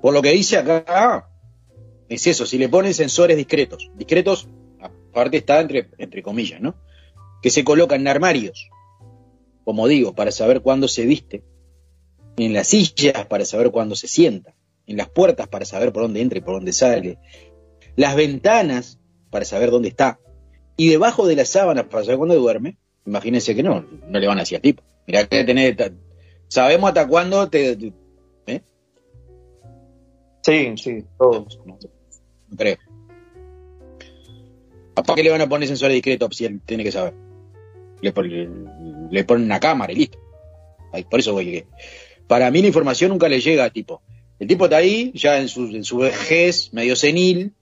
[0.00, 1.28] Por lo que dice acá,
[2.08, 2.46] es eso.
[2.46, 4.48] Si le ponen sensores discretos, discretos,
[4.80, 6.74] aparte está entre, entre comillas, ¿no?
[7.42, 8.70] Que se colocan en armarios,
[9.64, 11.42] como digo, para saber cuándo se viste,
[12.36, 14.54] en las sillas para saber cuándo se sienta,
[14.86, 17.18] en las puertas para saber por dónde entra y por dónde sale,
[17.96, 18.98] las ventanas
[19.30, 20.18] para saber dónde está,
[20.76, 24.38] y debajo de las sábanas para saber cuándo duerme, imagínense que no, no le van
[24.38, 24.82] a decir al tipo.
[25.06, 25.76] Mirá que tenés,
[26.48, 27.92] sabemos hasta cuándo te, te-
[28.46, 28.62] ¿eh?
[30.42, 31.58] Sí, sí, todos.
[31.66, 31.78] No
[32.56, 32.76] creo.
[34.94, 37.14] ¿Para qué le van a poner sensores discretos si él tiene que saber?
[38.00, 38.48] Le, le,
[39.10, 40.18] le ponen una cámara y listo.
[40.92, 41.66] Ay, por eso voy que.
[42.28, 44.02] Para mí la información nunca le llega al tipo.
[44.38, 47.52] El tipo está ahí, ya en su, en su vejez, medio senil.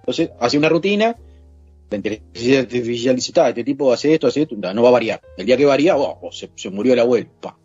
[0.00, 1.16] Entonces, hace una rutina.
[1.90, 5.20] La inteligencia artificial dice, "Ta, este tipo hace esto, hace esto, no va a variar.
[5.36, 7.28] El día que varía, oh, oh, se, se murió el abuelo.
[7.40, 7.56] Pa.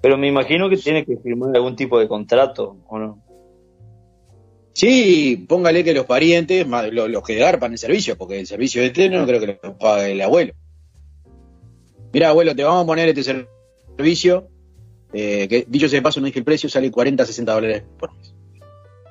[0.00, 3.22] Pero me imagino que tiene que firmar algún tipo de contrato, ¿o no?
[4.74, 8.82] Sí, póngale que los parientes, más lo- los, que garpan el servicio, porque el servicio
[8.82, 10.54] este no creo que lo pague el abuelo.
[12.12, 13.48] Mira, abuelo, te vamos a poner este ser-
[13.96, 14.48] servicio,
[15.12, 18.14] eh, que dicho sea de paso, no dije el precio, sale 40, 60 dólares por
[18.16, 18.34] mes.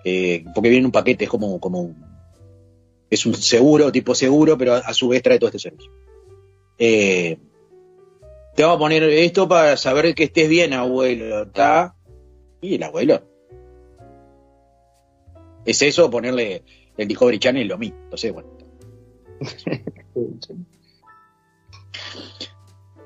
[0.03, 2.10] Eh, porque viene en un paquete, es como, como un-
[3.11, 5.91] es un seguro, tipo seguro, pero a, su vez trae todo este servicio.
[6.77, 7.37] Eh,
[8.55, 11.93] te vamos a poner esto para saber que estés bien, abuelo, ¿está?
[12.61, 13.21] Y el abuelo,
[15.65, 16.63] es eso ponerle
[16.97, 17.97] el Discovery Channel lo mismo.
[18.03, 18.49] Entonces, bueno.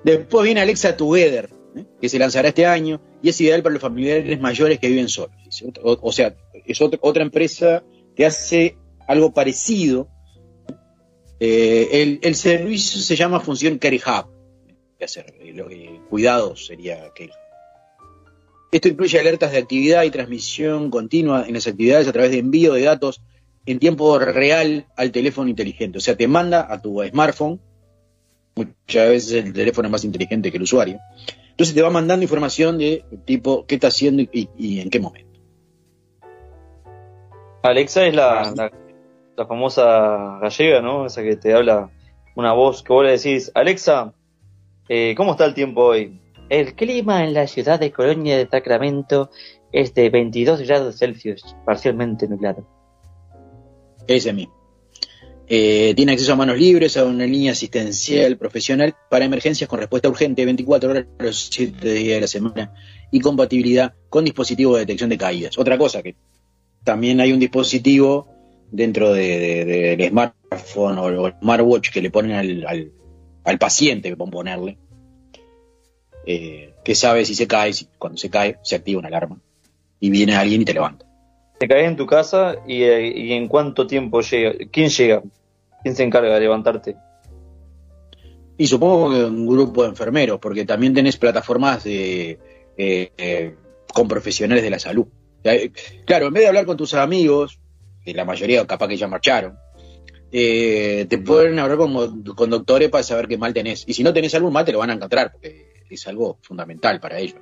[0.03, 1.85] Después viene Alexa Together, ¿eh?
[1.99, 5.35] que se lanzará este año y es ideal para los familiares mayores que viven solos.
[5.81, 6.35] O, sea,
[6.65, 7.83] es otra, otra empresa
[8.15, 8.77] que hace
[9.07, 10.07] algo parecido.
[11.39, 14.27] Eh, el, el servicio se llama Función Care Hub.
[14.97, 17.29] Que hacer, eh, lo que- cuidados sería Hub.
[18.71, 22.73] Esto incluye alertas de actividad y transmisión continua en las actividades a través de envío
[22.73, 23.21] de datos
[23.65, 25.97] en tiempo real al teléfono inteligente.
[25.97, 27.59] O sea, te manda a tu smartphone,
[28.55, 30.99] muchas veces el teléfono es más inteligente que el usuario.
[31.51, 34.99] Entonces te va mandando información de tipo qué está haciendo y, y- y en qué
[34.99, 35.39] momento.
[37.63, 38.71] Alexa es la, la,
[39.35, 41.05] la famosa gallega, ¿no?
[41.05, 41.89] Esa que te habla
[42.35, 44.13] una voz que vos le decís, Alexa,
[44.89, 46.19] eh, ¿cómo está el tiempo hoy?
[46.49, 49.31] El clima en la ciudad de Colonia de Sacramento
[49.71, 52.67] es de 22 grados Celsius, parcialmente nublado.
[54.07, 54.53] Ese mismo.
[55.47, 60.09] Eh, tiene acceso a manos libres a una línea asistencial profesional para emergencias con respuesta
[60.09, 62.73] urgente 24 horas los 7 días de la semana
[63.11, 65.57] y compatibilidad con dispositivo de detección de caídas.
[65.59, 66.15] Otra cosa que
[66.83, 68.34] también hay un dispositivo
[68.71, 72.91] dentro de- de- de- del smartphone o, el smartwatch que le ponen al, al-
[73.43, 74.77] al paciente, que ponerle,
[76.25, 79.39] eh, que sabe si se cae, si- cuando se cae se activa una alarma
[79.99, 81.05] y viene alguien y te levanta.
[81.59, 84.53] Te caes en tu casa y, eh, y en cuánto tiempo llega.
[84.71, 85.23] ¿Quién llega?
[85.83, 86.95] ¿Quién se encarga de levantarte?
[88.57, 92.39] Y supongo que un grupo de enfermeros, porque también tenés plataformas de,
[92.77, 93.55] eh, eh,
[93.93, 95.05] con profesionales de la salud.
[96.05, 97.59] Claro, en vez de hablar con tus amigos,
[98.05, 99.57] que la mayoría capaz que ya marcharon,
[100.31, 103.83] eh, te pueden hablar con, con doctores para saber qué mal tenés.
[103.87, 106.99] Y si no tenés algún mal, te lo van a encontrar, porque es algo fundamental
[106.99, 107.39] para ellos.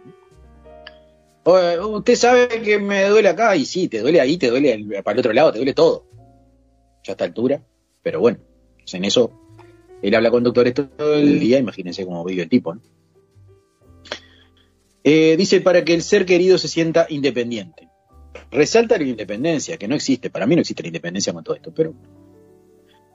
[1.45, 5.13] usted sabe que me duele acá, y sí, te duele ahí, te duele el- para
[5.13, 6.05] el otro lado, te duele todo.
[7.03, 7.61] Ya a esta altura,
[8.01, 8.37] pero bueno,
[8.93, 9.31] en eso
[10.01, 12.81] él habla con doctores todo el día, imagínense cómo vive el tipo, ¿no?
[15.05, 17.89] Eh, dice, para que el ser querido se sienta independiente.
[18.51, 21.73] Resalta la independencia, que no existe, para mí no existe la independencia con todo esto,
[21.73, 21.93] pero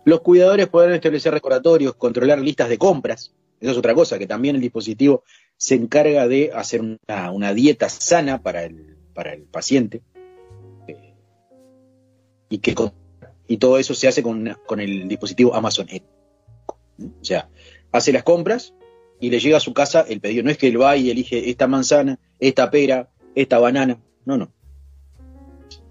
[0.05, 4.57] los cuidadores podrán establecer recordatorios, controlar listas de compras, eso es otra cosa, que también
[4.57, 5.25] el dispositivo
[5.57, 10.03] se encarga de hacer una, dieta sana para el, para el paciente,
[10.87, 11.15] eh,
[12.49, 12.75] y, que
[13.49, 16.07] y todo eso se hace con, con el dispositivo Amazon Echo.
[16.99, 17.49] O sea,
[17.93, 18.75] hace las compras
[19.21, 20.43] y le llega a su casa el pedido.
[20.43, 24.01] No es que él va y elige esta manzana, esta pera, esta banana.
[24.25, 24.53] No, no.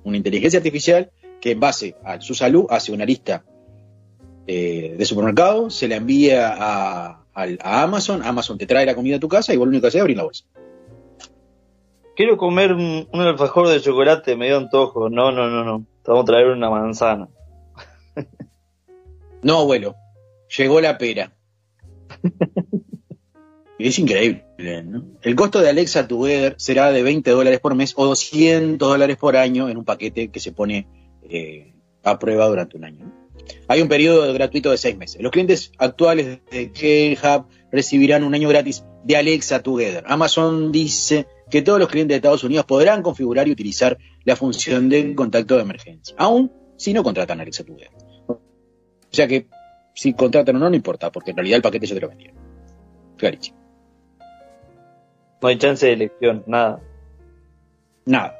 [0.08, 3.44] Una inteligencia artificial que en base a su salud hace una lista
[4.48, 7.26] eh, de supermercado, se la envía a,
[7.62, 9.98] Amazon, Amazon te trae la comida a tu casa y vos lo único que haces
[9.98, 10.46] es abrir la bolsa.
[12.16, 15.10] Quiero comer un, un alfajor de chocolate, me dio antojo.
[15.10, 15.86] No, no, no, no.
[16.04, 17.28] Te vamos a traer una manzana.
[19.44, 19.96] No, abuelo,
[20.58, 21.32] llegó la pera.
[23.80, 24.44] es increíble,
[24.84, 25.06] ¿no?
[25.22, 29.38] El costo de Alexa Together será de 20 dólares por mes o 200 dólares por
[29.38, 30.88] año en un paquete que se pone
[31.30, 31.74] eh,
[32.04, 33.14] a prueba durante un año.
[33.68, 35.22] Hay un periodo gratuito de seis meses.
[35.22, 40.04] Los clientes actuales de K-Hub recibirán un año gratis de Alexa Together.
[40.08, 44.90] Amazon dice que todos los clientes de Estados Unidos podrán configurar y utilizar la función
[44.90, 47.92] de contacto de emergencia, aún si no contratan Alexa Together.
[48.28, 48.40] O
[49.12, 49.48] sea que
[49.94, 52.36] si contratan o no, no importa, porque en realidad el paquete ya te lo vendieron.
[53.18, 53.67] Clarísimo.
[55.42, 56.82] No hay chance de elección, nada.
[58.06, 58.38] Nada.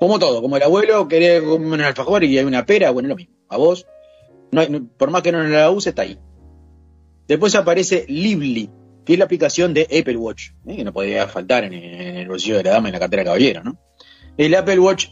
[0.00, 3.10] Como todo, como el abuelo quería comer un alfajor y hay una pera, bueno, es
[3.10, 3.34] lo mismo.
[3.48, 3.86] A vos,
[4.50, 6.18] no hay- por más que no la use, está ahí.
[7.26, 8.70] Después aparece Lively,
[9.04, 10.76] que es la aplicación de Apple Watch, ¿eh?
[10.76, 13.62] que no podía faltar en, el bolsillo de la dama en la cartera de caballero,
[13.64, 13.78] ¿no?
[14.36, 15.08] El Apple Watch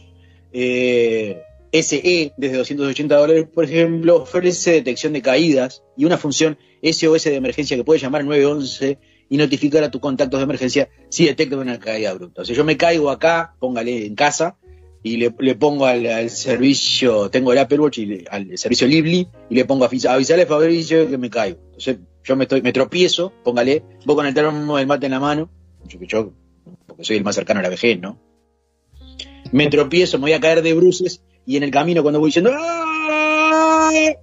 [0.51, 1.41] eh,
[1.71, 7.35] SE, desde 280 dólares, por ejemplo, ofrece detección de caídas y una función SOS de
[7.35, 8.99] emergencia que puede llamar al 911
[9.29, 12.41] y notificar a tus contactos de emergencia si detecta una caída abrupta.
[12.41, 14.57] O sea, yo me caigo acá, póngale en casa,
[15.01, 19.55] y le, le pongo al, servicio, tengo el Apple Watch y al servicio Lively, y
[19.55, 21.59] le pongo avisa- avisarle a Fabricio que me caigo.
[21.65, 25.19] Entonces, yo me estoy, me tropiezo, póngale, vos con el termo del mate en la
[25.19, 25.49] mano,
[25.87, 26.31] yo, yo,
[26.87, 28.17] porque soy el más cercano a la vejez, ¿no?
[29.51, 32.51] Me tropiezo, me voy a caer de bruces, y en el camino cuando voy diciendo
[32.57, 34.15] "¡Ay!",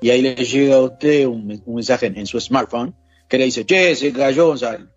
[0.00, 2.94] y ahí le llega a usted un, un mensaje en, en su smartphone
[3.28, 4.88] que le dice, che, se cayó Gonzalo.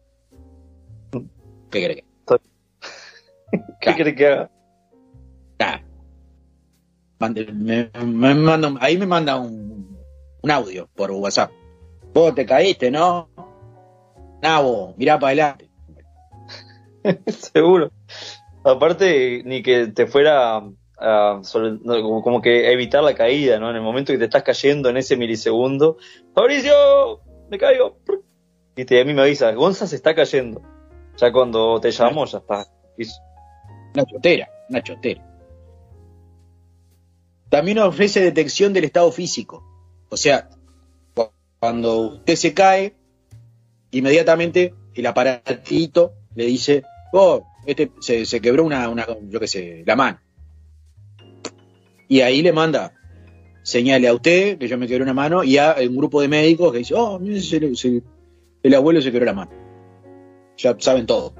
[1.69, 2.05] ¿Qué cree que?
[3.81, 4.49] ¿Qué crees que haga?
[7.53, 9.97] Me- me manda ahí me manda un,
[10.41, 11.51] un audio por WhatsApp.
[12.13, 13.29] Vos te caíste, ¿no?
[14.41, 15.69] Nabo, mirá para adelante.
[17.53, 17.91] Seguro.
[18.63, 20.61] Aparte, ni que te fuera
[20.99, 23.69] a, sobre- no, como, que evitar la caída, ¿no?
[23.69, 25.97] En el momento que te estás cayendo en ese milisegundo.
[26.33, 26.73] Fabricio,
[27.49, 27.97] me caigo.
[28.75, 30.61] Y te, a mí me avisa, Gonza se está cayendo.
[31.17, 32.65] Ya cuando te llamo, ya está.
[33.93, 35.25] Una chotera, una chotera.
[37.49, 39.63] También ofrece detección del estado físico.
[40.09, 40.49] O sea,
[41.15, 42.95] cu- cuando usted se cae,
[43.91, 49.83] inmediatamente el aparatito le dice, oh, este se, se quebró una, una, yo qué sé,
[49.85, 50.19] la mano.
[52.09, 52.91] Y ahí le manda
[53.61, 56.71] señale a usted que yo me quebré una mano y a un grupo de médicos
[56.71, 58.01] que dice, oh, mire, se le- se-
[58.63, 59.51] el abuelo se quebró la mano.
[60.57, 61.33] Ya saben todo.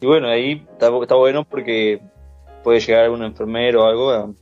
[0.00, 2.00] Y bueno, ahí está, está bueno porque
[2.64, 4.32] puede llegar algún enfermero o algo, a,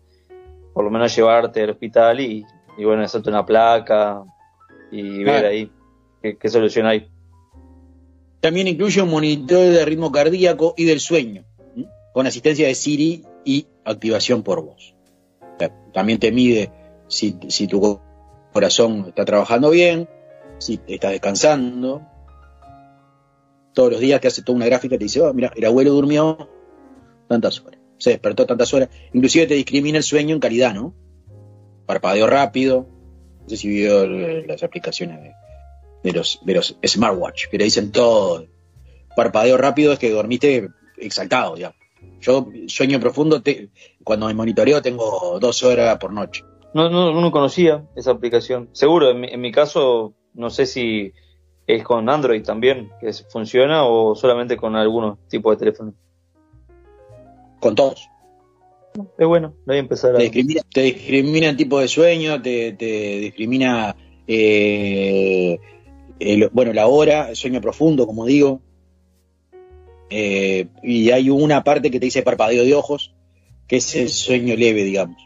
[0.73, 2.45] por lo menos llevarte al hospital y,
[2.79, 4.23] y bueno, hacerte una placa
[4.93, 5.71] y ver ahí
[6.23, 7.09] qué, qué solución hay.
[8.41, 11.45] También incluye un monitor de ritmo cardíaco y del sueño,
[12.13, 14.95] con asistencia de Siri y activación por voz.
[15.93, 16.73] También te mide
[17.09, 18.01] si, si tu
[18.53, 20.09] corazón está trabajando bien,
[20.59, 22.03] si estás descansando.
[23.73, 25.93] Todos los días te hace toda una gráfica y te dice, oh, mira, el abuelo
[25.93, 26.49] durmió
[27.29, 28.89] tantas horas, se despertó tantas horas.
[29.13, 30.95] Inclusive te discrimina el sueño en calidad, ¿no?
[31.87, 32.89] Parpadeo rápido.
[33.43, 35.33] No sé si vio las aplicaciones de,
[36.03, 38.47] de los, de los smartwatch, que te dicen todo.
[39.17, 41.84] Parpadeo rápido es que dormiste exaltado, digamos.
[42.21, 43.69] Yo sueño profundo, te-
[44.03, 46.43] cuando me monitoreo tengo dos horas por noche.
[46.73, 48.69] No, no, no conocía esa aplicación.
[48.73, 51.13] Seguro, en mi, en mi caso, no sé si
[51.67, 55.95] es con Android también, que funciona, o solamente con algunos tipos de teléfono.
[57.61, 58.09] Con todos.
[59.19, 60.19] Es bueno, voy a empezar a...
[60.19, 63.97] Te discrimina, te discrimina el tipo de sueño, te, te discrimina,
[64.27, 65.59] eh,
[66.19, 68.61] el- bueno, la hora, el sueño profundo, como digo.
[70.11, 73.15] Eh, y hay una parte que te dice parpadeo de ojos,
[73.67, 75.17] que es el sueño leve, digamos.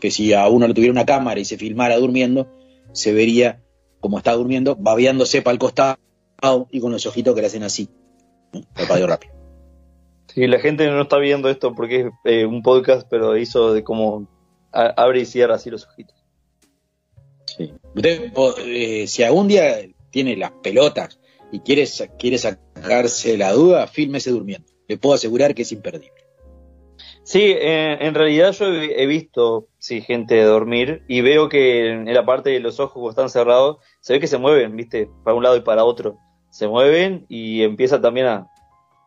[0.00, 2.48] Que si a uno le tuviera una cámara y se filmara durmiendo,
[2.92, 3.62] se vería
[4.00, 5.96] como está durmiendo, babeándose para el costado
[6.70, 7.88] y con los ojitos que le hacen así.
[8.52, 8.60] ¿no?
[8.74, 9.34] Parpadeo rápido.
[10.32, 13.82] Sí, la gente no está viendo esto porque es eh, un podcast, pero hizo de
[13.82, 14.28] como
[14.70, 16.14] a- abre y cierra así los ojitos.
[17.94, 18.32] Usted,
[18.66, 19.76] eh, si algún día
[20.10, 21.18] tiene las pelotas
[21.52, 24.66] y quiere, sa- quiere sacarse la duda, fílmese durmiendo.
[24.88, 26.12] Le puedo asegurar que es imperdible.
[27.22, 32.12] Sí, eh, en realidad yo he, he visto, sí, gente dormir y veo que en
[32.14, 35.34] la parte de los ojos cuando están cerrados, se ve que se mueven, viste, para
[35.36, 36.18] un lado y para otro.
[36.50, 38.46] Se mueven y empieza también a,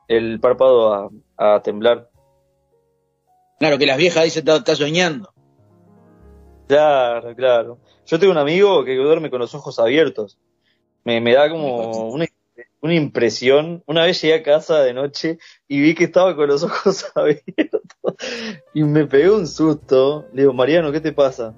[0.09, 2.09] el párpado a, a temblar.
[3.59, 5.33] Claro, que las viejas dicen está, está soñando.
[6.67, 7.79] Claro, claro.
[8.05, 10.38] Yo tengo un amigo que duerme con los ojos abiertos.
[11.05, 12.25] Me, me da como una,
[12.81, 13.83] una impresión.
[13.87, 15.37] Una vez llegué a casa de noche
[15.67, 17.81] y vi que estaba con los ojos abiertos
[18.73, 20.25] y me pegué un susto.
[20.33, 21.55] Le digo, Mariano, ¿qué te pasa?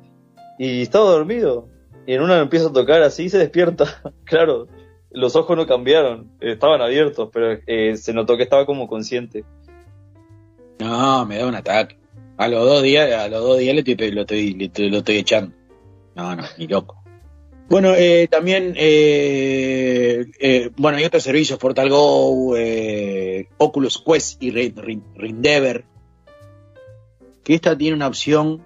[0.60, 1.68] Y estaba dormido.
[2.08, 4.02] Y en una me empieza a tocar así y se despierta.
[4.26, 4.68] claro,
[5.12, 9.44] los ojos no cambiaron, estaban abiertos, pero eh, se notó que estaba como consciente.
[10.80, 11.98] No, me da un ataque.
[12.38, 15.56] A los dos días, a los dos días le estoy- lo, estoy- lo estoy echando.
[16.16, 17.01] No, no, ni loco.
[17.72, 24.52] Bueno, eh, también, eh, eh, bueno, hay otros servicios, Portal Go, eh, Oculus Quest y
[24.52, 25.86] Ri- Ri- Rindever,
[27.44, 28.62] que esta tiene una opción.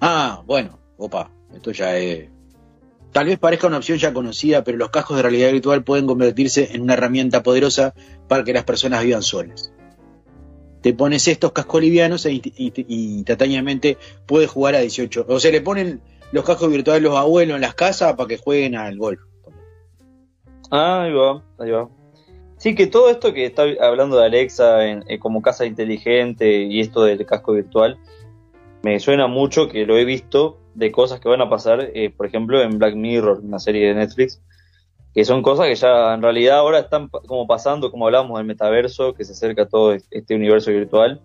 [0.00, 2.28] Ah, bueno, opa, esto ya es.
[3.12, 6.68] Tal vez parezca una opción ya conocida, pero los cascos de realidad virtual pueden convertirse
[6.72, 7.94] en una herramienta poderosa
[8.28, 9.72] para que las personas vivan solas.
[10.82, 15.24] Te pones estos cascos livianos e inst- instantáneamente puedes jugar a 18.
[15.26, 16.02] O sea, le ponen
[16.32, 19.20] los cascos virtuales los abuelos en las casas para que jueguen al golf.
[20.70, 21.88] Ah, ahí va, ahí va.
[22.58, 26.80] Sí, que todo esto que está hablando de Alexa en- eh, como casa inteligente y
[26.80, 27.98] esto del casco virtual,
[28.82, 32.26] me suena mucho que lo he visto de cosas que van a pasar, eh, por
[32.26, 34.42] ejemplo, en Black Mirror, una serie de Netflix,
[35.14, 39.14] que son cosas que ya en realidad ahora están como pasando, como hablamos del metaverso,
[39.14, 41.20] que se acerca a todo est- este universo virtual.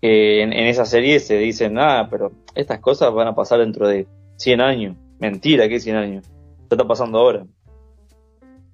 [0.00, 3.86] que en, en esa serie se dicen, ah, pero estas cosas van a pasar dentro
[3.86, 4.08] de
[4.42, 4.96] 100 años.
[5.20, 6.24] Mentira, que 100 años.
[6.68, 7.46] ¿Qué está pasando ahora?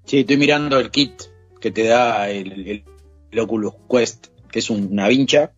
[0.04, 1.12] Sí, estoy mirando el kit
[1.60, 2.84] que te da el, el-
[3.30, 5.52] el Oculus Quest, que es un- una vincha,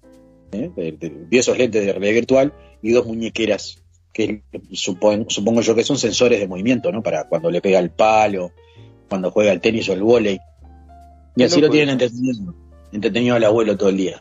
[0.52, 0.70] ¿eh?
[0.74, 2.52] de, de- de esos lentes de realidad virtual,
[2.82, 3.82] y dos muñequeras,
[4.12, 4.42] que
[4.72, 7.02] supon- supongo yo que son sensores de movimiento, ¿no?
[7.02, 8.50] Para cuando le pega el palo,
[9.08, 10.40] cuando juega al tenis o el vóley.
[11.36, 12.54] Y así lo tienen entretenido,
[12.90, 14.20] entretenido al abuelo todo el día.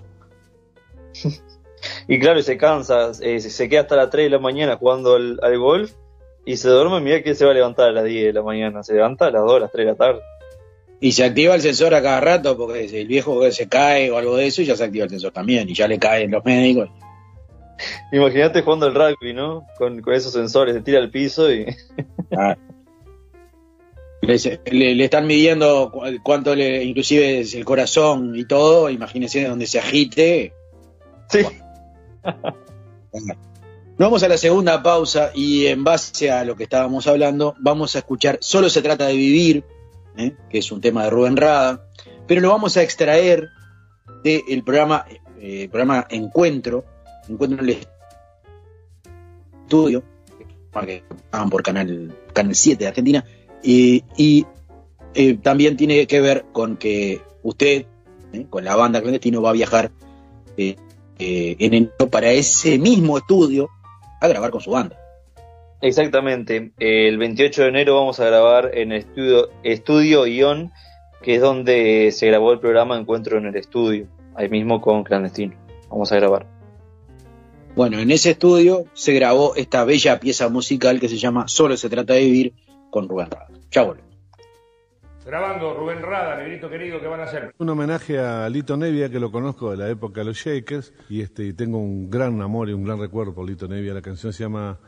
[2.08, 5.16] Y claro, y se cansa, eh, se, queda hasta las 3 de la mañana jugando
[5.16, 5.92] al, al golf
[6.46, 8.84] y se duerme, mira que se va a levantar a las 10 de la mañana,
[8.84, 10.20] se levanta a las 2, a las 3 de la tarde.
[11.02, 14.36] Y se activa el sensor a cada rato, porque el viejo se cae o algo
[14.36, 16.90] de eso, ya se activa el sensor también, y ya le caen los médicos.
[18.12, 19.66] Imagínate jugando al rugby, ¿no?
[19.78, 21.66] Con, con esos sensores, se tira al piso y...
[22.38, 22.56] Ah.
[24.22, 24.36] Le,
[24.72, 29.66] le- le están midiendo cu- cuánto le, inclusive es el corazón y todo, imagínense donde
[29.66, 30.54] se agite.
[31.30, 31.40] Sí.
[34.00, 38.00] Vamos a la segunda pausa y en base a lo que estábamos hablando, vamos a
[38.00, 39.66] escuchar Solo se trata de vivir,
[40.16, 40.36] ¿eh?
[40.50, 41.86] que es un tema de Rubén Rada,
[42.26, 43.50] pero lo vamos a extraer
[44.24, 45.06] del programa,
[45.42, 46.86] eh, programa Encuentro,
[47.28, 47.78] Encuentro en el
[49.64, 50.04] estudio,
[50.86, 53.26] que estaban por Canal, Canal 7 de Argentina,
[53.62, 54.46] y,
[55.14, 57.86] eh, también tiene que ver con que usted,
[58.50, 59.92] con la banda clandestino, va a viajar
[61.20, 63.70] eh, en enero para ese mismo estudio
[64.22, 64.98] a grabar con su banda.
[65.82, 66.72] Exactamente.
[66.80, 70.72] El 28 de enero vamos a grabar en el estudio, estudio Ion,
[71.22, 75.56] que es donde se grabó el programa Encuentro en el Estudio, ahí mismo con Clandestino.
[75.90, 76.46] Vamos a grabar.
[77.76, 81.90] Bueno, en ese estudio se grabó esta bella pieza musical que se llama Solo se
[81.90, 82.54] trata de vivir
[82.90, 83.48] con Rubén Rada.
[83.72, 84.09] Ya volvemos.
[85.30, 87.54] Grabando Rubén Rada, negrito querido, ¿qué van a hacer?
[87.60, 91.22] Un homenaje a Lito Nevia, que lo conozco de la época de los Shakers, y
[91.22, 93.94] este y tengo un gran amor y un gran recuerdo por Lito Nevia.
[93.94, 94.80] La canción se llama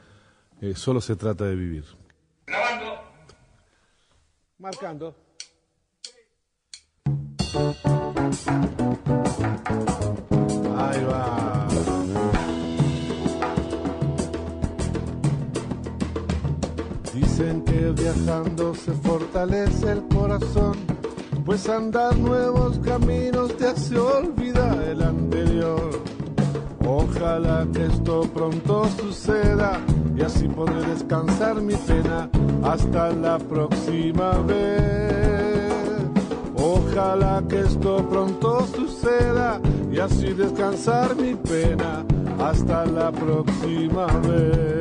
[0.59, 1.85] eh, Solo se trata de vivir.
[2.47, 3.01] Grabando.
[4.57, 5.15] Marcando.
[17.41, 20.77] Que viajando se fortalece el corazón,
[21.43, 25.89] pues andar nuevos caminos te hace olvidar el anterior.
[26.85, 29.79] Ojalá que esto pronto suceda
[30.15, 32.29] y así podré descansar mi pena
[32.63, 35.73] hasta la próxima vez.
[36.57, 39.59] Ojalá que esto pronto suceda
[39.91, 42.05] y así descansar mi pena
[42.39, 44.80] hasta la próxima vez.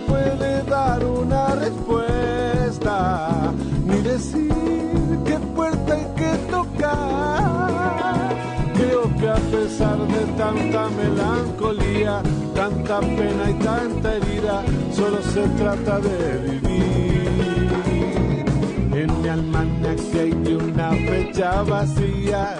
[0.21, 3.53] puede dar una respuesta,
[3.85, 8.35] ni decir qué puerta hay que tocar.
[8.73, 12.21] Creo que a pesar de tanta melancolía,
[12.55, 14.63] tanta pena y tanta herida,
[14.93, 18.45] solo se trata de vivir.
[18.93, 22.55] En mi almanaque hay una fecha vacía,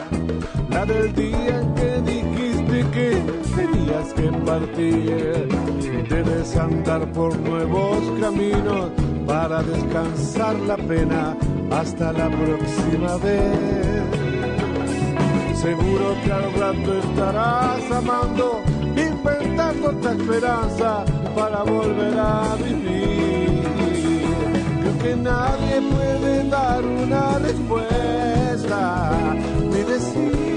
[0.70, 2.51] la del día en que dijiste
[2.92, 3.22] que
[3.56, 5.48] tenías que partir.
[6.10, 8.92] Debes andar por nuevos caminos
[9.26, 11.38] para descansar la pena
[11.72, 14.22] hasta la próxima vez.
[15.56, 18.62] Seguro que al rato estarás amando,
[18.96, 21.06] inventando otra esperanza
[21.36, 23.64] para volver a vivir.
[24.82, 29.12] Creo que nadie puede dar una respuesta,
[29.72, 30.51] ni decir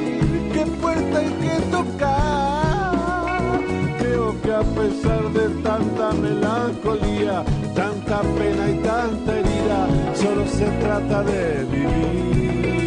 [4.54, 7.44] a pesar de tanta melancolía,
[7.74, 12.83] tanta pena y tanta herida, solo se trata de vivir.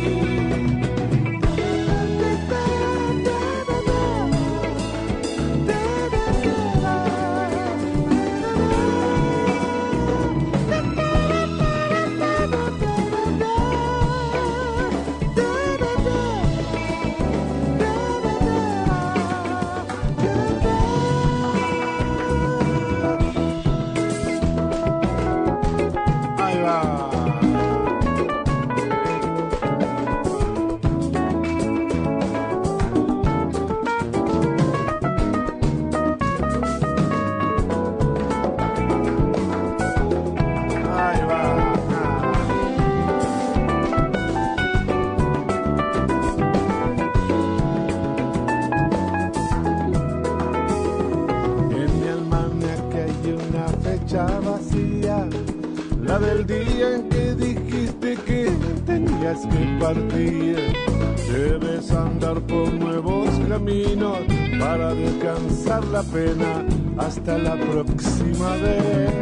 [59.96, 64.18] Debes andar por nuevos caminos
[64.60, 66.66] para descansar la pena
[66.98, 69.14] hasta la próxima vez.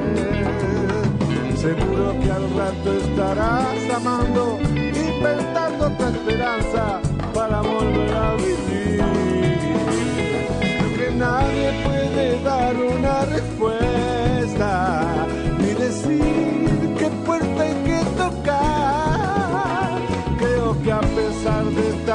[1.56, 7.00] Seguro que al rato estarás amando, inventando tu esperanza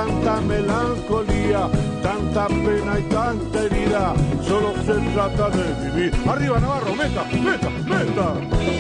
[0.05, 1.69] tanta melancolía,
[2.03, 6.15] tanta pena y tanta herida, solo se trata de vivir.
[6.27, 8.80] Arriba Navarro, meta, meta, meta.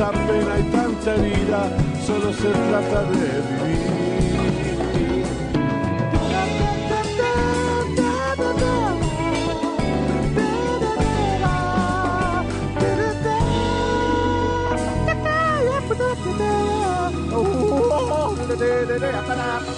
[0.00, 1.70] Tanta pena y tanta herida,
[2.06, 4.00] solo se trata de vivir.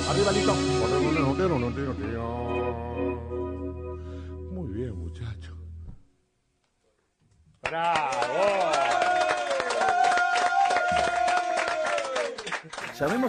[0.09, 0.55] Arriba, Lito.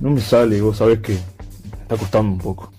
[0.00, 2.72] no me sale y vos sabés que me está costando un poco.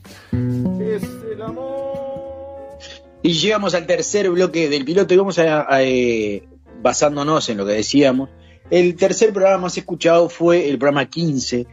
[3.24, 6.44] Y llegamos al tercer bloque del piloto y vamos a, a, eh,
[6.82, 8.30] basándonos en lo que decíamos.
[8.70, 11.68] El tercer programa más escuchado fue el programa 15,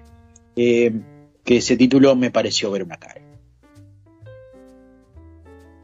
[0.56, 0.92] eh,
[1.48, 3.22] que se tituló Me pareció ver una cara.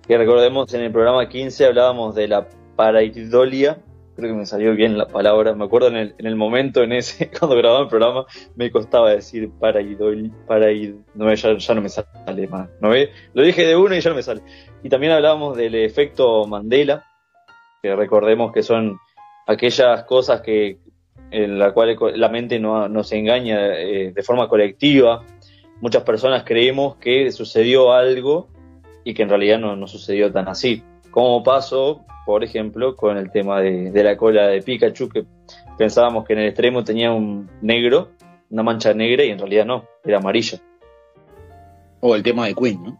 [0.06, 2.46] Que recordemos, en el programa 15 hablábamos de la
[2.76, 3.78] paraidolia.
[4.14, 5.54] Creo que me salió bien la palabra.
[5.54, 9.08] Me acuerdo en el, en el momento, en ese, cuando grababa el programa, me costaba
[9.08, 12.68] decir paraidol, paraid, no, ya, ya no me sale más.
[12.82, 13.08] ¿no ve?
[13.32, 14.42] Lo dije de uno y ya no me sale.
[14.82, 17.06] Y también hablábamos del efecto Mandela,
[17.82, 18.98] que recordemos que son
[19.46, 20.76] aquellas cosas que
[21.30, 25.24] en la cual la mente no, nos engaña eh, de forma colectiva.
[25.80, 28.48] Muchas personas creemos que sucedió algo
[29.04, 30.82] y que en realidad no, no sucedió tan así.
[31.10, 35.24] Como pasó, por ejemplo, con el tema de, de, la cola de Pikachu, que
[35.76, 38.10] pensábamos que en el extremo tenía un negro,
[38.50, 40.58] una mancha negra, y en realidad no, era amarilla.
[42.00, 42.98] O el tema de Queen, ¿no?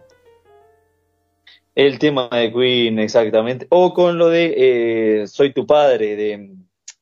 [1.75, 3.67] El tema de Queen, exactamente.
[3.71, 4.55] O con lo de
[5.23, 6.51] eh, Soy tu padre, de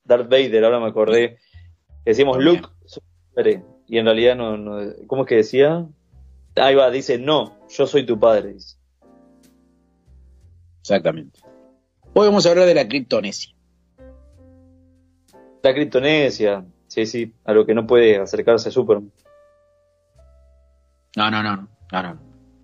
[0.05, 1.39] Darth Vader, ahora me acordé.
[2.05, 3.63] Decimos Luke, soy tu padre.
[3.93, 4.81] Y en realidad no, no.
[5.07, 5.87] ¿Cómo es que decía?
[6.57, 8.55] Ahí va, dice, no, yo soy tu padre.
[8.55, 8.79] Dice.
[10.81, 11.41] Exactamente.
[12.15, 13.55] Hoy vamos a hablar de la criptonesia.
[15.63, 19.13] La criptonesia, sí, sí, a lo que no puede acercarse Superman.
[21.15, 22.21] No, no, no, no, no, no.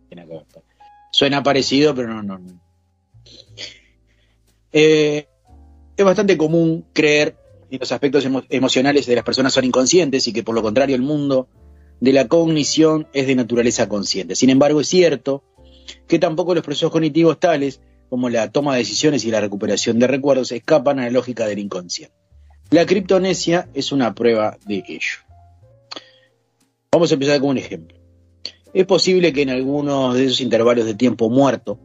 [0.09, 0.47] Tiene que ver.
[1.13, 2.59] Suena parecido, pero no, no, no.
[4.73, 5.29] Eh,
[5.95, 7.37] es bastante común creer
[7.71, 10.97] que los aspectos emo emocionales de las personas son inconscientes y que por lo contrario
[10.97, 11.49] el mundo
[12.01, 14.37] de la cognición es de naturaleza consciente.
[14.37, 15.43] Sin embargo, es cierto
[16.07, 20.07] que tampoco los procesos cognitivos tales como la toma de decisiones y la recuperación de
[20.07, 22.15] recuerdos escapan a la lógica del inconsciente.
[22.71, 25.19] La criptonesia es una prueba de ello.
[26.93, 27.99] Vamos a empezar con un ejemplo.
[28.73, 31.79] Es posible que en algunos de esos intervalos de tiempo muerto,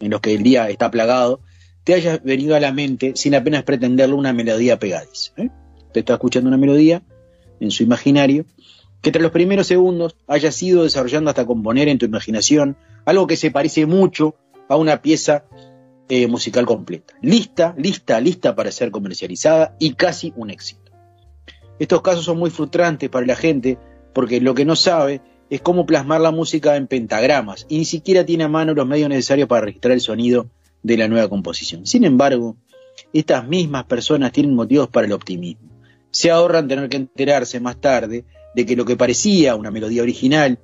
[0.00, 1.40] en los que el día está plagado,
[1.84, 5.32] te haya venido a la mente, sin apenas pretenderlo, una melodía pegadiza.
[5.36, 5.50] ¿eh?
[5.92, 7.02] Te está escuchando una melodía
[7.60, 8.46] en su imaginario,
[9.02, 13.36] que tras los primeros segundos haya ido desarrollando hasta componer en tu imaginación algo que
[13.36, 14.34] se parece mucho
[14.68, 15.44] a una pieza
[16.08, 17.14] eh, musical completa.
[17.20, 20.90] Lista, lista, lista para ser comercializada y casi un éxito.
[21.78, 23.78] Estos casos son muy frustrantes para la gente
[24.14, 25.20] porque lo que no sabe
[25.50, 29.10] es cómo plasmar la música en pentagramas y ni siquiera tiene a mano los medios
[29.10, 30.48] necesarios para registrar el sonido
[30.84, 31.86] de la nueva composición.
[31.86, 32.56] Sin embargo,
[33.12, 35.70] estas mismas personas tienen motivos para el optimismo.
[36.12, 38.24] Se ahorran tener que enterarse más tarde
[38.54, 40.60] de que lo que parecía una melodía original,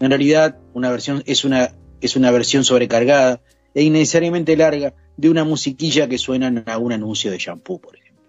[0.00, 3.40] en realidad una versión es una, es una versión sobrecargada
[3.74, 8.24] e innecesariamente larga de una musiquilla que suena en algún anuncio de shampoo, por ejemplo.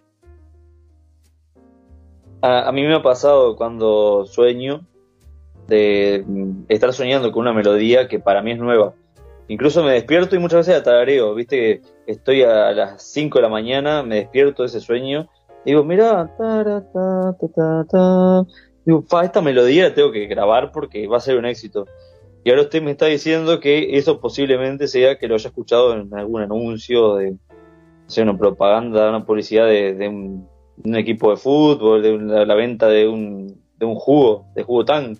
[2.41, 4.85] A, a mí me ha pasado cuando sueño
[5.67, 6.25] de
[6.67, 8.93] estar soñando con una melodía que para mí es nueva.
[9.49, 13.41] Incluso me despierto y muchas veces la tarareo, viste que estoy a las 5 de
[13.43, 15.29] la mañana, me despierto de ese sueño,
[15.63, 16.29] y digo, mira,
[18.85, 21.85] digo, fa, esta melodía la tengo que grabar porque va a ser un éxito.
[22.43, 26.13] Y ahora usted me está diciendo que eso posiblemente sea que lo haya escuchado en
[26.13, 30.47] algún anuncio de, no una propaganda, una publicidad de, de un,
[30.83, 35.17] un equipo de fútbol, de la venta de un, de un jugo, de jugo tan.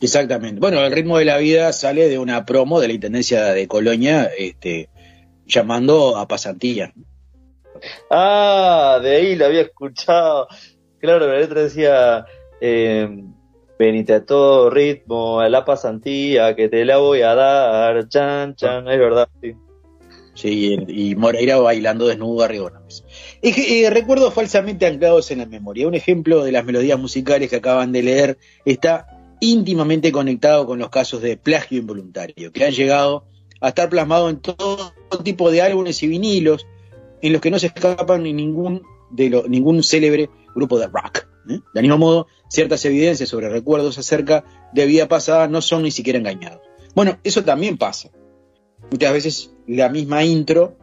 [0.00, 0.60] Exactamente.
[0.60, 4.30] Bueno, el ritmo de la vida sale de una promo de la Intendencia de Colonia,
[4.36, 4.90] este,
[5.46, 6.92] llamando a pasantilla.
[8.10, 10.48] Ah, de ahí la había escuchado.
[10.98, 12.26] Claro, la letra decía,
[12.60, 13.08] eh,
[13.78, 18.88] venite a todo ritmo, a la pasantía, que te la voy a dar, chan, chan,
[18.88, 19.54] es verdad, sí.
[20.34, 23.04] Sí, y Moreira bailando desnudo arriba de una mesa.
[23.40, 25.88] Es que, eh, recuerdos falsamente anclados en la memoria.
[25.88, 30.90] Un ejemplo de las melodías musicales que acaban de leer está íntimamente conectado con los
[30.90, 33.24] casos de plagio involuntario, que han llegado
[33.60, 36.66] a estar plasmados en todo tipo de álbumes y vinilos,
[37.22, 41.26] en los que no se escapan ni ningún, de ningún célebre grupo de rock.
[41.48, 41.60] ¿eh?
[41.74, 46.18] De mismo modo, ciertas evidencias sobre recuerdos acerca de vida pasada no son ni siquiera
[46.18, 46.60] engañados.
[46.94, 48.10] Bueno, eso también pasa.
[48.90, 50.76] Muchas veces la misma intro,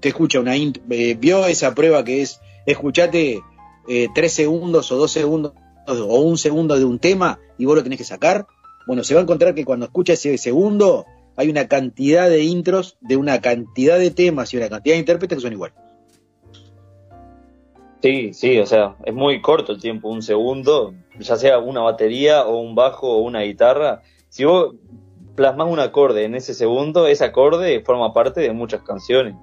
[0.00, 3.40] te escucha una intro, eh, vio esa prueba que es, escuchate
[3.88, 5.52] eh, tres segundos o dos segundos
[5.86, 8.46] o un segundo de un tema y vos lo tenés que sacar.
[8.86, 11.06] Bueno, se va a encontrar que cuando escucha ese segundo
[11.36, 15.38] hay una cantidad de intros de una cantidad de temas y una cantidad de intérpretes
[15.38, 15.76] que son iguales.
[18.02, 22.44] Sí, sí, o sea, es muy corto el tiempo, un segundo, ya sea una batería
[22.44, 24.02] o un bajo o una guitarra.
[24.28, 24.74] Si vos
[25.34, 29.34] plasmas un acorde en ese segundo, ese acorde forma parte de muchas canciones.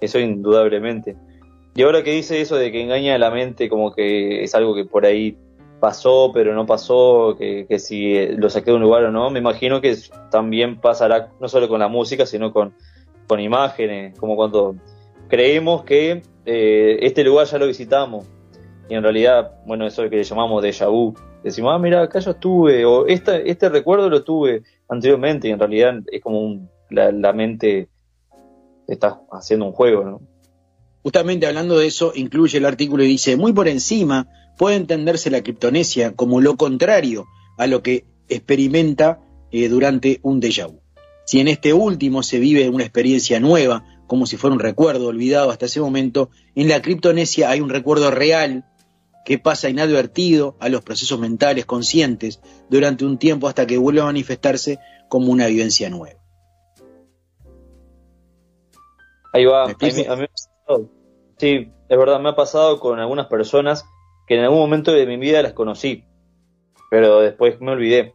[0.00, 1.16] Eso indudablemente.
[1.74, 4.74] Y ahora que dice eso de que engaña a la mente, como que es algo
[4.74, 5.36] que por ahí
[5.80, 9.30] pasó, pero no pasó, que, que si eh, lo saqué de un lugar o no,
[9.30, 12.74] me imagino que es- también pasará no solo con la música, sino con,
[13.26, 14.76] con imágenes, como cuando
[15.28, 18.26] creemos que eh, este lugar ya lo visitamos.
[18.88, 21.14] Y en realidad, bueno, eso que le llamamos déjà vu,
[21.44, 25.58] decimos, ah, mira, acá yo estuve, o esta, este recuerdo lo tuve anteriormente y en
[25.60, 27.88] realidad es como un, la, la mente
[28.88, 30.20] está haciendo un juego, ¿no?
[31.02, 34.26] Justamente hablando de eso, incluye el artículo y dice, muy por encima
[34.60, 37.26] puede entenderse la criptonesia como lo contrario
[37.56, 39.18] a lo que experimenta
[39.50, 40.82] eh, durante un déjà vu.
[41.24, 45.50] Si en este último se vive una experiencia nueva, como si fuera un recuerdo olvidado
[45.50, 48.66] hasta ese momento, en la criptonesia hay un recuerdo real
[49.24, 54.12] que pasa inadvertido a los procesos mentales conscientes durante un tiempo hasta que vuelve a
[54.12, 54.78] manifestarse
[55.08, 56.20] como una vivencia nueva.
[59.32, 59.74] Ahí va.
[61.38, 63.86] Sí, es verdad, me ha pasado con algunas personas
[64.30, 66.04] que en algún momento de mi vida las conocí,
[66.88, 68.14] pero después me olvidé.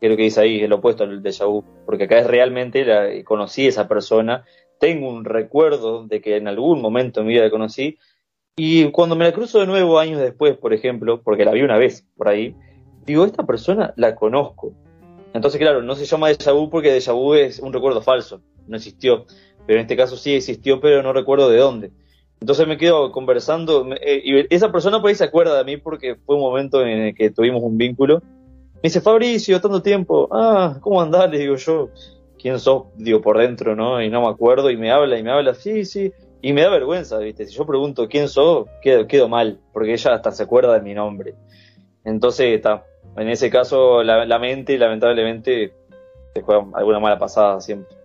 [0.00, 3.66] Creo que dice ahí, el opuesto al déjà vu, porque acá es realmente la, conocí
[3.66, 4.46] a esa persona,
[4.78, 7.98] tengo un recuerdo de que en algún momento de mi vida la conocí,
[8.56, 11.76] y cuando me la cruzo de nuevo años después, por ejemplo, porque la vi una
[11.76, 12.56] vez por ahí,
[13.04, 14.72] digo, esta persona la conozco.
[15.34, 18.78] Entonces, claro, no se llama déjà vu porque déjà vu es un recuerdo falso, no
[18.78, 19.26] existió.
[19.66, 21.90] Pero en este caso sí existió, pero no recuerdo de dónde.
[22.40, 26.16] Entonces me quedo conversando, eh, y esa persona por ahí se acuerda de mí porque
[26.16, 28.22] fue un momento en el que tuvimos un vínculo.
[28.74, 31.30] Me dice, Fabricio, tanto tiempo, ah, ¿cómo andás?
[31.30, 31.90] Le digo yo,
[32.40, 32.84] ¿quién sos?
[32.96, 34.02] Digo, por dentro, ¿no?
[34.02, 36.70] Y no me acuerdo, y me habla, y me habla, sí, sí, y me da
[36.70, 37.44] vergüenza, ¿viste?
[37.44, 40.94] Si yo pregunto quién sos, quedo, quedo mal, porque ella hasta se acuerda de mi
[40.94, 41.34] nombre.
[42.04, 42.86] Entonces, está,
[43.18, 45.74] en ese caso, la, la mente, lamentablemente,
[46.32, 47.99] te juega alguna mala pasada siempre.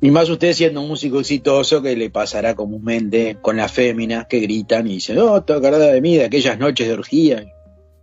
[0.00, 4.38] Y más usted siendo un músico exitoso que le pasará comúnmente con las féminas que
[4.38, 7.44] gritan y dicen, oh, te acordás de mí, de aquellas noches de orgía.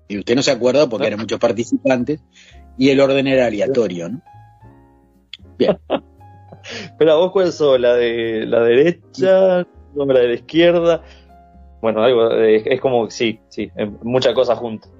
[0.07, 2.21] Y usted no se acuerda porque eran muchos participantes
[2.77, 4.21] y el orden era aleatorio, ¿no?
[5.57, 5.77] Bien.
[6.97, 11.03] Pero a vos cuál sos, la de la derecha, no, la de la izquierda.
[11.81, 14.91] Bueno, algo, es, como, sí, sí, muchas cosas juntas.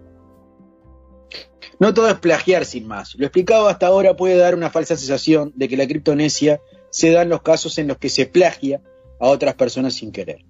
[1.79, 3.15] No todo es plagiar sin más.
[3.15, 6.61] Lo explicado hasta ahora puede dar una falsa sensación de que la criptonesia
[6.95, 8.81] se da en los casos en los que se plagia
[9.19, 10.45] a otras personas sin querer.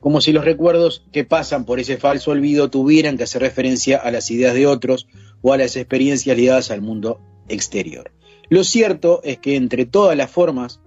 [0.00, 4.10] Como si los recuerdos que pasan por ese falso olvido tuvieran que hacer referencia a
[4.10, 5.06] las ideas de otros
[5.42, 8.10] o a las experiencias ligadas al mundo exterior.
[8.48, 10.80] Lo cierto es que entre todas las formas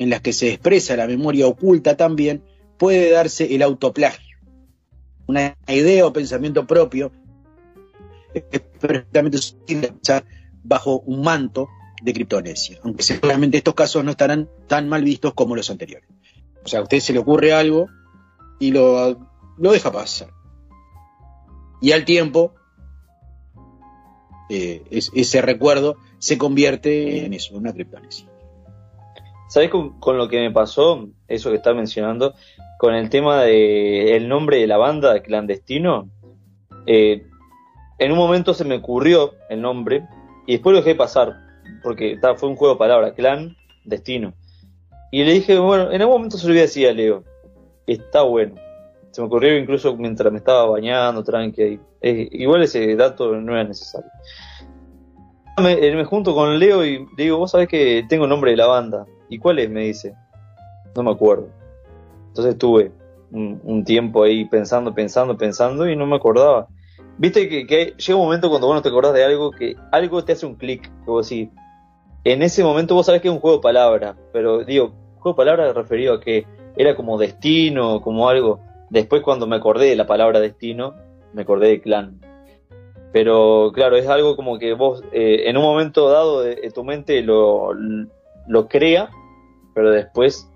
[0.00, 2.42] en las que se expresa la memoria oculta también
[2.78, 4.38] puede darse el autoplagio,
[5.28, 7.12] una idea o pensamiento propio
[8.34, 8.42] es
[8.80, 9.38] perfectamente
[10.64, 11.68] bajo un manto
[12.02, 16.08] de criptonesia, aunque seguramente estos casos no estarán tan mal vistos como los anteriores.
[16.64, 17.86] O sea, a usted se le ocurre algo
[18.58, 19.18] y lo,
[19.58, 20.28] lo deja pasar.
[21.80, 22.54] Y al tiempo,
[24.50, 28.28] eh, es- ese recuerdo se convierte en eso, en una criptonesia.
[29.48, 31.08] ¿Sabes con, lo que me pasó?
[31.28, 32.34] Eso que estás mencionando,
[32.78, 36.08] con el tema de nombre de la banda, clandestino.
[36.86, 37.26] eh,
[37.98, 40.04] en un momento se me ocurrió el nombre
[40.48, 41.41] y después lo dejé pasar,
[41.82, 44.34] porque fue un juego de palabras, clan, destino.
[45.10, 47.24] Y le dije, bueno, en algún momento se lo voy a a Leo,
[47.86, 48.54] está bueno.
[49.10, 51.62] Se me ocurrió incluso mientras me estaba bañando, tranqui.
[51.62, 51.80] ahí.
[52.32, 54.10] Igual ese dato no era necesario.
[55.62, 58.52] Me, eh, me junto con Leo y le digo, vos sabés que tengo el nombre
[58.52, 59.04] de la banda.
[59.28, 59.68] ¿Y cuál es?
[59.68, 60.14] Me dice.
[60.96, 61.48] No me acuerdo.
[62.28, 62.90] Entonces estuve
[63.32, 66.68] un, un tiempo ahí pensando, pensando, pensando y no me acordaba.
[67.18, 70.24] Viste que, que llega un momento cuando vos no te acordás de algo que algo
[70.24, 71.50] te hace un clic, que vos decís,
[72.24, 75.44] en ese momento vos sabés que es un juego de palabras, pero digo, juego de
[75.44, 76.46] palabras referido a que
[76.76, 78.60] era como destino, como algo.
[78.90, 80.94] Después cuando me acordé de la palabra destino,
[81.32, 82.20] me acordé de clan.
[83.12, 87.22] Pero claro, es algo como que vos eh, en un momento dado de tu mente
[87.22, 87.72] lo,
[88.46, 89.10] lo crea,
[89.74, 90.50] pero después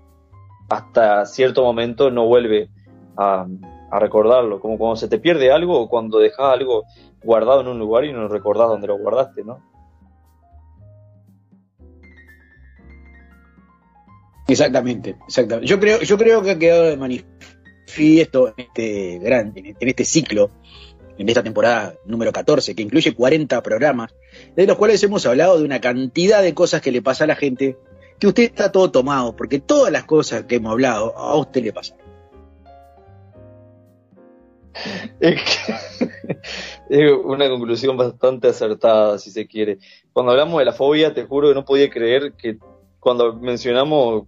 [0.69, 2.69] hasta cierto momento no vuelve
[3.15, 3.45] a,
[3.91, 4.59] a recordarlo.
[4.59, 6.83] Como cuando se te pierde algo o cuando dejas algo
[7.23, 9.59] guardado en un lugar y no recordás dónde lo guardaste, ¿no?
[14.47, 15.67] Exactamente, exactamente.
[15.67, 20.51] Yo creo, yo creo que ha quedado de manifiesto en este gran, en este- ciclo,
[21.17, 24.13] en esta temporada número 14, que incluye 40 programas,
[24.55, 27.35] de los cuales hemos hablado de una cantidad de cosas que le pasa a la
[27.35, 27.77] gente,
[28.19, 31.73] que usted está todo tomado, porque todas las cosas que hemos hablado a usted le
[31.73, 31.97] pasan.
[35.23, 35.41] Es
[37.23, 39.79] una conclusión bastante acertada, si se quiere.
[40.13, 42.57] Cuando hablamos de la fobia, te juro que no podía creer que
[42.99, 44.27] cuando mencionamos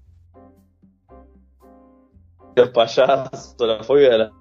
[2.62, 4.32] los payasos, la fobia de la...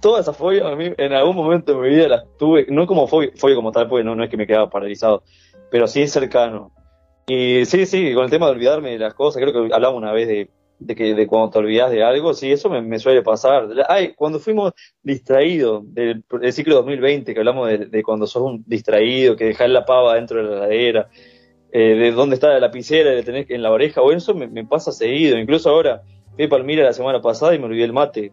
[0.00, 3.08] Toda esa fobia a mí en algún momento de mi vida las tuve, no como
[3.08, 5.24] fobia, fobia como tal, porque no, no es que me quedaba paralizado,
[5.70, 6.72] pero sí cercano.
[7.26, 10.12] Y sí, sí, con el tema de olvidarme de las cosas, creo que hablamos una
[10.12, 13.68] vez de, que de cuando te olvidas de algo, sí, eso me, suele pasar.
[13.88, 19.36] Ay, cuando fuimos distraídos del, del ciclo 2020, que hablamos de, cuando sos un distraído,
[19.36, 21.10] que dejás la pava dentro de la heladera,
[21.70, 24.90] eh, de dónde está la lapicera, de tener en la oreja, bueno, eso me pasa
[24.90, 25.38] seguido.
[25.38, 26.02] Incluso ahora
[26.44, 28.32] a Palmira la semana pasada y me olvidé el mate.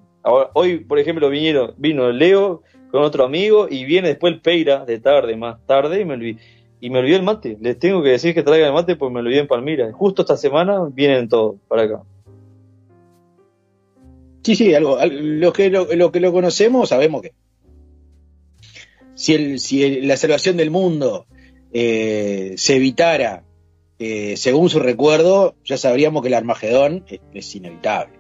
[0.54, 5.00] Hoy, por ejemplo, vinieron, vino Leo con otro amigo y viene después el Peira de
[5.00, 7.58] tarde, más tarde, y me olvidé, el mate.
[7.62, 9.92] Les tengo que decir que traigan el mate porque me olvidé en Palmira.
[9.94, 12.04] Justo esta semana vienen todos para acá.
[14.44, 14.98] Sí, sí, algo,
[15.54, 17.34] que lo, que lo conocemos sabemos que
[19.16, 21.26] si, la salvación del mundo
[21.74, 23.45] eh, se evitara
[24.00, 28.18] eh, según su recuerdo, ya sabríamos que el Armagedón es, es inevitable.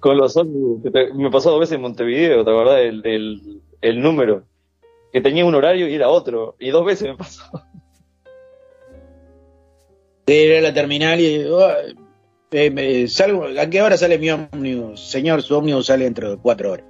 [0.00, 0.36] Con los
[1.14, 2.80] me pasó dos veces en Montevideo, ¿te acordás?
[2.80, 4.44] El, el, el número.
[5.12, 6.56] Que tenía un horario y era otro.
[6.58, 7.42] Y dos veces me pasó.
[10.26, 11.76] De ir a la terminal y "Ah,
[12.52, 15.00] eh, me- salgo, ¿a qué hora sale mi ómnibus?
[15.00, 16.86] Señor, su ómnibus sale dentro de cuatro horas.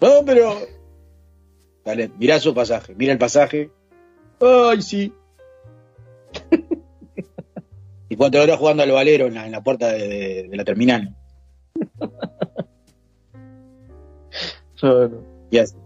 [0.00, 0.54] No, pero...
[1.84, 3.70] Dale, mirá su pasaje, mira el pasaje.
[4.40, 5.12] Ay, sí.
[8.22, 10.64] Y cuatro horas jugando al valero en la, en la puerta de, de- de la
[10.64, 11.14] terminal.
[15.50, 15.76] Y así.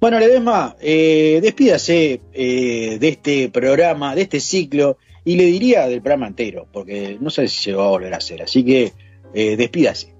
[0.00, 6.00] Bueno, Ledesma, eh, despídase eh, de este programa, de este ciclo, y le diría del
[6.02, 8.42] programa entero, porque no sé si se va a volver a hacer.
[8.42, 8.92] Así que
[9.34, 10.14] eh, despídase.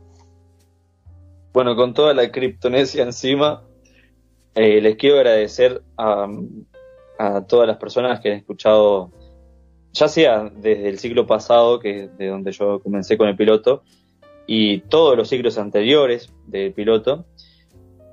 [1.53, 3.63] Bueno, con toda la criptonesia encima,
[4.55, 6.27] eh, les quiero agradecer a,
[7.19, 9.11] a todas las personas que han escuchado,
[9.95, 13.83] ya sea desde el ciclo pasado, que es de donde yo comencé con el piloto,
[14.47, 17.25] y todos los ciclos anteriores del piloto,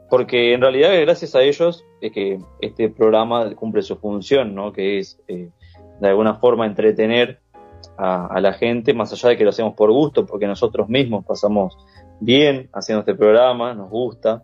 [0.09, 4.71] porque en realidad gracias a ellos es que este programa cumple su función, ¿no?
[4.71, 5.49] que es eh,
[5.99, 7.39] de alguna forma entretener
[7.97, 11.25] a, a la gente, más allá de que lo hacemos por gusto, porque nosotros mismos
[11.25, 11.75] pasamos
[12.19, 14.43] bien haciendo este programa, nos gusta.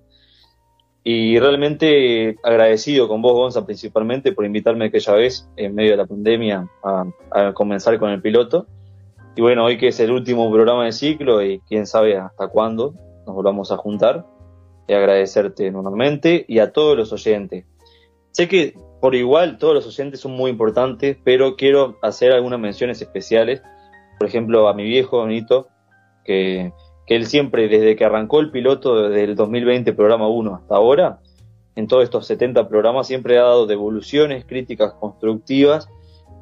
[1.10, 6.06] Y realmente agradecido con vos, Gonza, principalmente por invitarme aquella vez, en medio de la
[6.06, 8.68] pandemia, a, comenzar con el piloto.
[9.34, 12.94] Y bueno, hoy que es el último programa del ciclo y quién sabe hasta cuándo
[13.26, 14.26] nos volvamos a juntar,
[14.86, 17.64] y agradecerte nuevamente y a todos los oyentes.
[18.32, 23.02] Sé que por igual todos los oyentes son muy importantes, pero quiero hacer algunas menciones
[23.02, 23.62] especiales.
[24.20, 25.70] Por ejemplo, a mi viejo Nito,
[26.26, 26.74] que,
[27.08, 31.20] que él siempre, desde que arrancó el piloto del 2020, programa 1 hasta ahora,
[31.76, 35.88] en todos estos 70 programas siempre ha dado devoluciones, críticas constructivas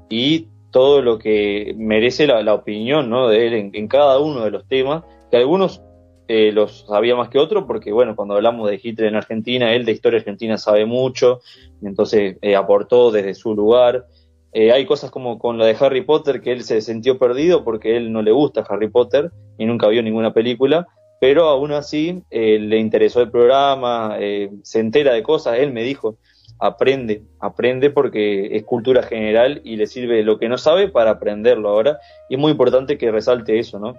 [0.10, 3.30] y todo lo que merece la, opinión ¿no?
[3.30, 5.82] de él en, en cada uno de los temas, que algunos
[6.28, 9.86] eh, los sabía más que otros, porque bueno, cuando hablamos de Hitler en Argentina, él
[9.86, 11.42] de historia argentina sabe mucho,
[11.84, 14.08] entonces eh, aportó desde su lugar.
[14.58, 17.98] Eh, hay cosas como con la de Harry Potter, que él se sintió perdido porque
[17.98, 20.88] él no le gusta Harry Potter y nunca vio ninguna película,
[21.20, 25.84] pero aún así eh, le interesó el programa, eh, se entera de cosas, él me
[25.84, 26.16] dijo,
[26.58, 31.68] aprende, aprende porque es cultura general y le sirve lo que no sabe para aprenderlo
[31.68, 32.00] ahora,
[32.30, 33.98] y es muy importante que resalte eso, ¿no?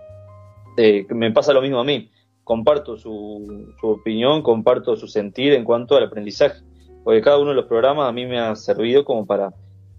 [1.10, 2.10] Me pasa lo mismo a mí,
[2.44, 6.62] comparto su, su opinión, comparto su sentir en cuanto al aprendizaje,
[7.04, 9.52] porque cada uno de los programas a mí me ha servido como para,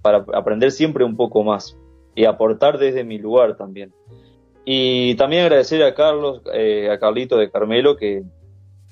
[0.07, 1.77] para aprender siempre un poco más
[2.15, 3.93] y aportar desde mi lugar también.
[4.63, 8.23] Y también agradecer a Carlos, eh, a Carlito de Carmelo, que,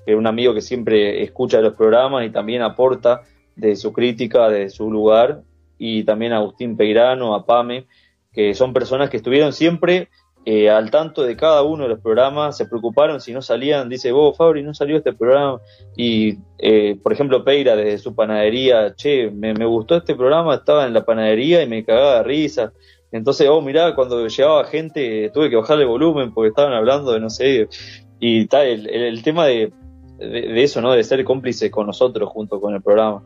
[0.05, 3.21] que es un amigo que siempre escucha los programas y también aporta
[3.55, 5.43] de su crítica, de su lugar,
[5.77, 7.85] y también a Agustín Peirano, a Pame,
[8.33, 10.09] que son personas que estuvieron siempre
[10.45, 14.11] eh, al tanto de cada uno de los programas, se preocuparon si no salían, dice,
[14.11, 15.59] vos Fabri, no salió este programa,
[15.97, 20.85] y eh, por ejemplo Peira desde su panadería, che, me, me gustó este programa, estaba
[20.85, 22.73] en la panadería y me cagaba de risa,
[23.11, 27.29] entonces, oh, mirá, cuando llegaba gente tuve que bajarle volumen porque estaban hablando de no
[27.29, 27.67] sé,
[28.19, 29.71] y tal, el, el, tema de,
[30.17, 30.91] de, de eso, ¿no?
[30.91, 33.23] De ser cómplice con nosotros junto con el programa.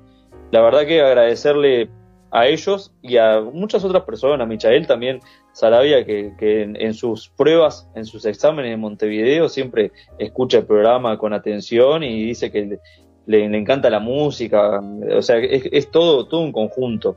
[0.51, 1.89] La verdad que agradecerle
[2.31, 5.19] a ellos y a muchas otras personas, Michael también,
[5.51, 11.17] Sarabia, que, que en, sus pruebas, en sus exámenes en Montevideo, siempre escucha el programa
[11.17, 12.79] con atención y dice que
[13.25, 14.81] le, encanta la música,
[15.15, 17.15] o sea, es, es, todo, todo un conjunto.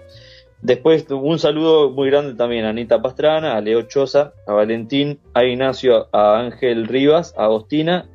[0.62, 5.44] Después un saludo muy grande también a Anita Pastrana, a Leo Choza, a Valentín, a
[5.44, 8.08] Ignacio, a Ángel Rivas, a Agostina,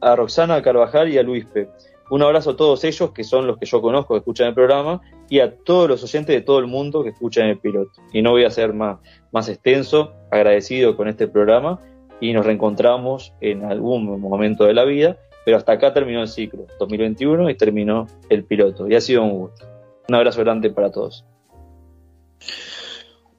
[0.00, 1.68] a Roxana Carvajal y a Luispe.
[2.10, 5.00] Un abrazo a todos ellos, que son los que yo conozco, que escuchan el programa,
[5.30, 8.02] y a todos los oyentes de todo el mundo que escuchan el piloto.
[8.12, 8.98] Y no voy a ser más,
[9.32, 11.80] más extenso, agradecido con este programa,
[12.20, 16.66] y nos reencontramos en algún momento de la vida, pero hasta acá terminó el ciclo,
[16.78, 18.88] 2021, y terminó el piloto.
[18.88, 19.66] Y ha sido un gusto.
[20.08, 21.24] Un abrazo grande para todos.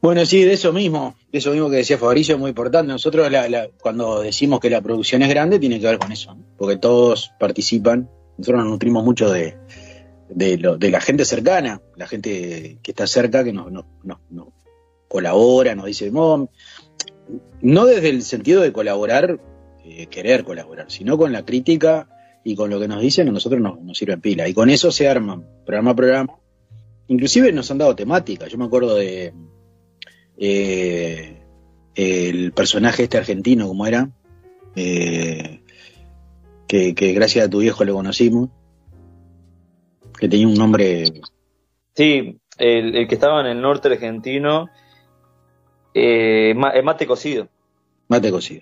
[0.01, 2.91] Bueno, sí, de eso mismo, de eso mismo que decía Fabricio, es muy importante.
[2.91, 6.35] Nosotros la, la, cuando decimos que la producción es grande, tiene que ver con eso,
[6.57, 9.57] porque todos participan, nosotros nos nutrimos mucho de,
[10.33, 14.19] de, lo, de, la gente cercana, la gente que está cerca, que nos, nos, nos,
[14.29, 14.47] nos
[15.07, 16.49] colabora, nos dice, no,
[17.61, 19.39] no desde el sentido de colaborar,
[19.85, 22.07] eh, querer colaborar, sino con la crítica
[22.43, 24.47] y con lo que nos dicen, a nosotros nos, nos sirve pila.
[24.47, 26.39] Y con eso se arman programa a programa.
[27.07, 28.49] Inclusive nos han dado temáticas.
[28.49, 29.33] Yo me acuerdo de
[30.37, 31.41] eh,
[31.93, 34.09] el personaje este argentino, como era,
[34.75, 35.61] eh,
[36.67, 38.49] que, que, gracias a tu viejo lo conocimos,
[40.21, 41.03] que tenía un nombre...
[41.95, 44.69] Sí, el, el que estaba en el norte argentino,
[45.95, 47.49] eh, mate cocido.
[48.07, 48.61] Mate cocido.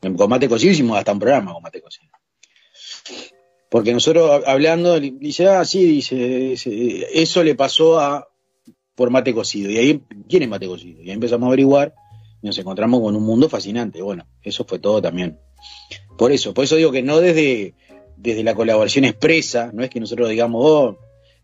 [0.00, 2.12] Con mate cocido hicimos hasta un programa con mate cocido.
[3.68, 8.28] Porque nosotros hablando, dice, ah, sí, dice, dice, eso le pasó a
[8.94, 9.68] por mate cocido.
[9.70, 11.02] Y ahí, ¿quién es mate cocido?
[11.02, 11.94] Y ahí empezamos a averiguar
[12.40, 14.00] y nos encontramos con un mundo fascinante.
[14.02, 15.40] Bueno, eso fue todo también.
[16.16, 17.74] Por eso, por eso digo que no desde,
[18.16, 20.98] desde la colaboración expresa, no es que nosotros digamos, oh,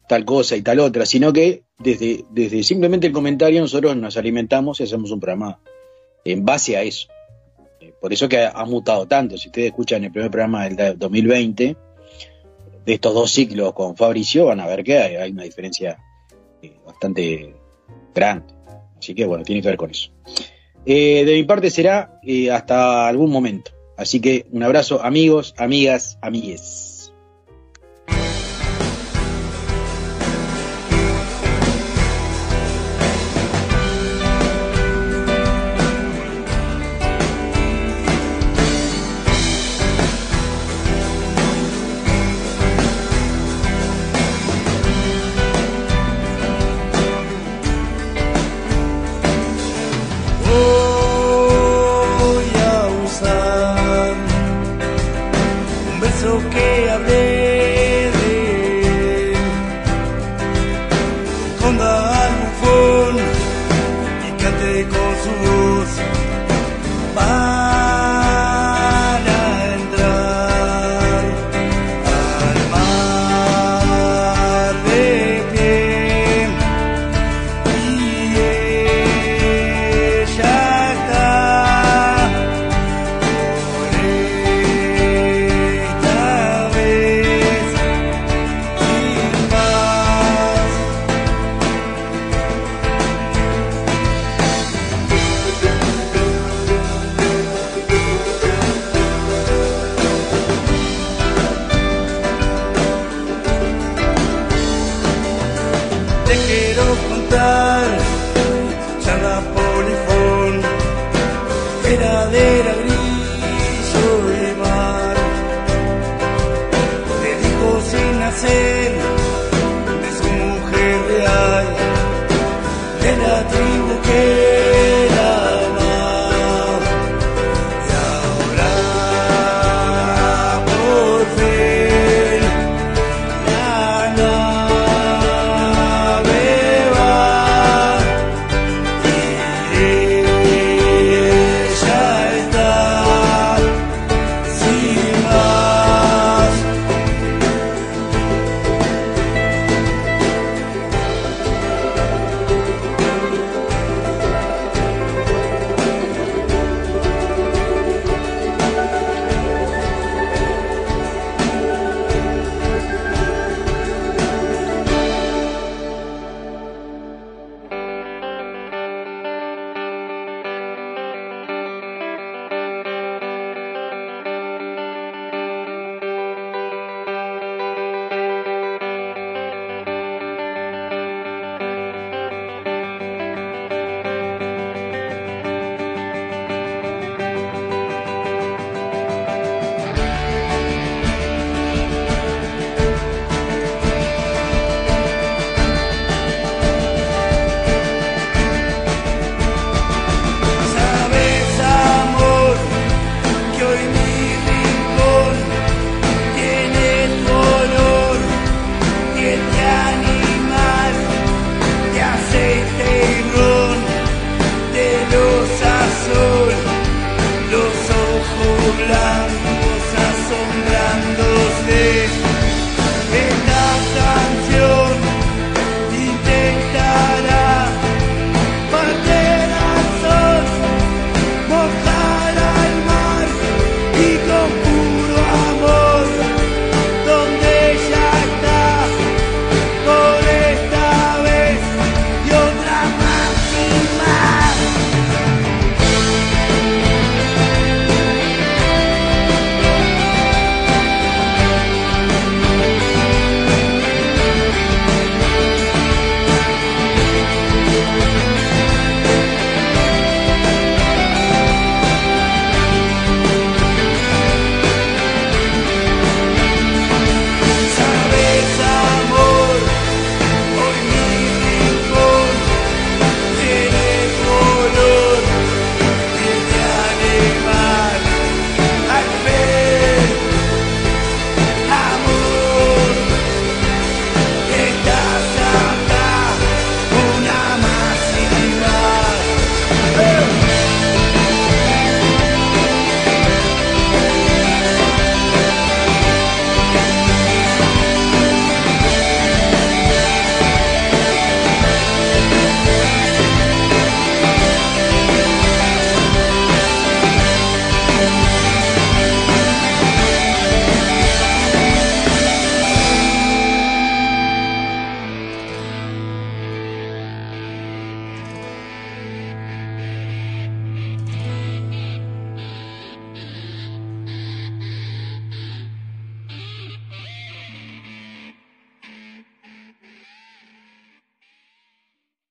[0.08, 4.80] tal cosa y tal otra, sino que desde, desde simplemente el comentario nosotros nos alimentamos
[4.80, 5.60] y hacemos un programa
[6.24, 7.08] en base a eso.
[8.00, 9.36] Por eso que ha, mutado tanto.
[9.36, 11.76] Si ustedes escuchan el primer programa del 2020,
[12.84, 15.98] de estos dos ciclos con Fabricio, van a ver que hay, una diferencia
[16.84, 17.54] bastante
[18.12, 18.52] grande.
[18.98, 20.10] Así que bueno, tiene que ver con eso.
[20.84, 23.70] Eh, de mi parte será eh, hasta algún momento.
[24.02, 26.91] Así que un abrazo amigos, amigas, amigues.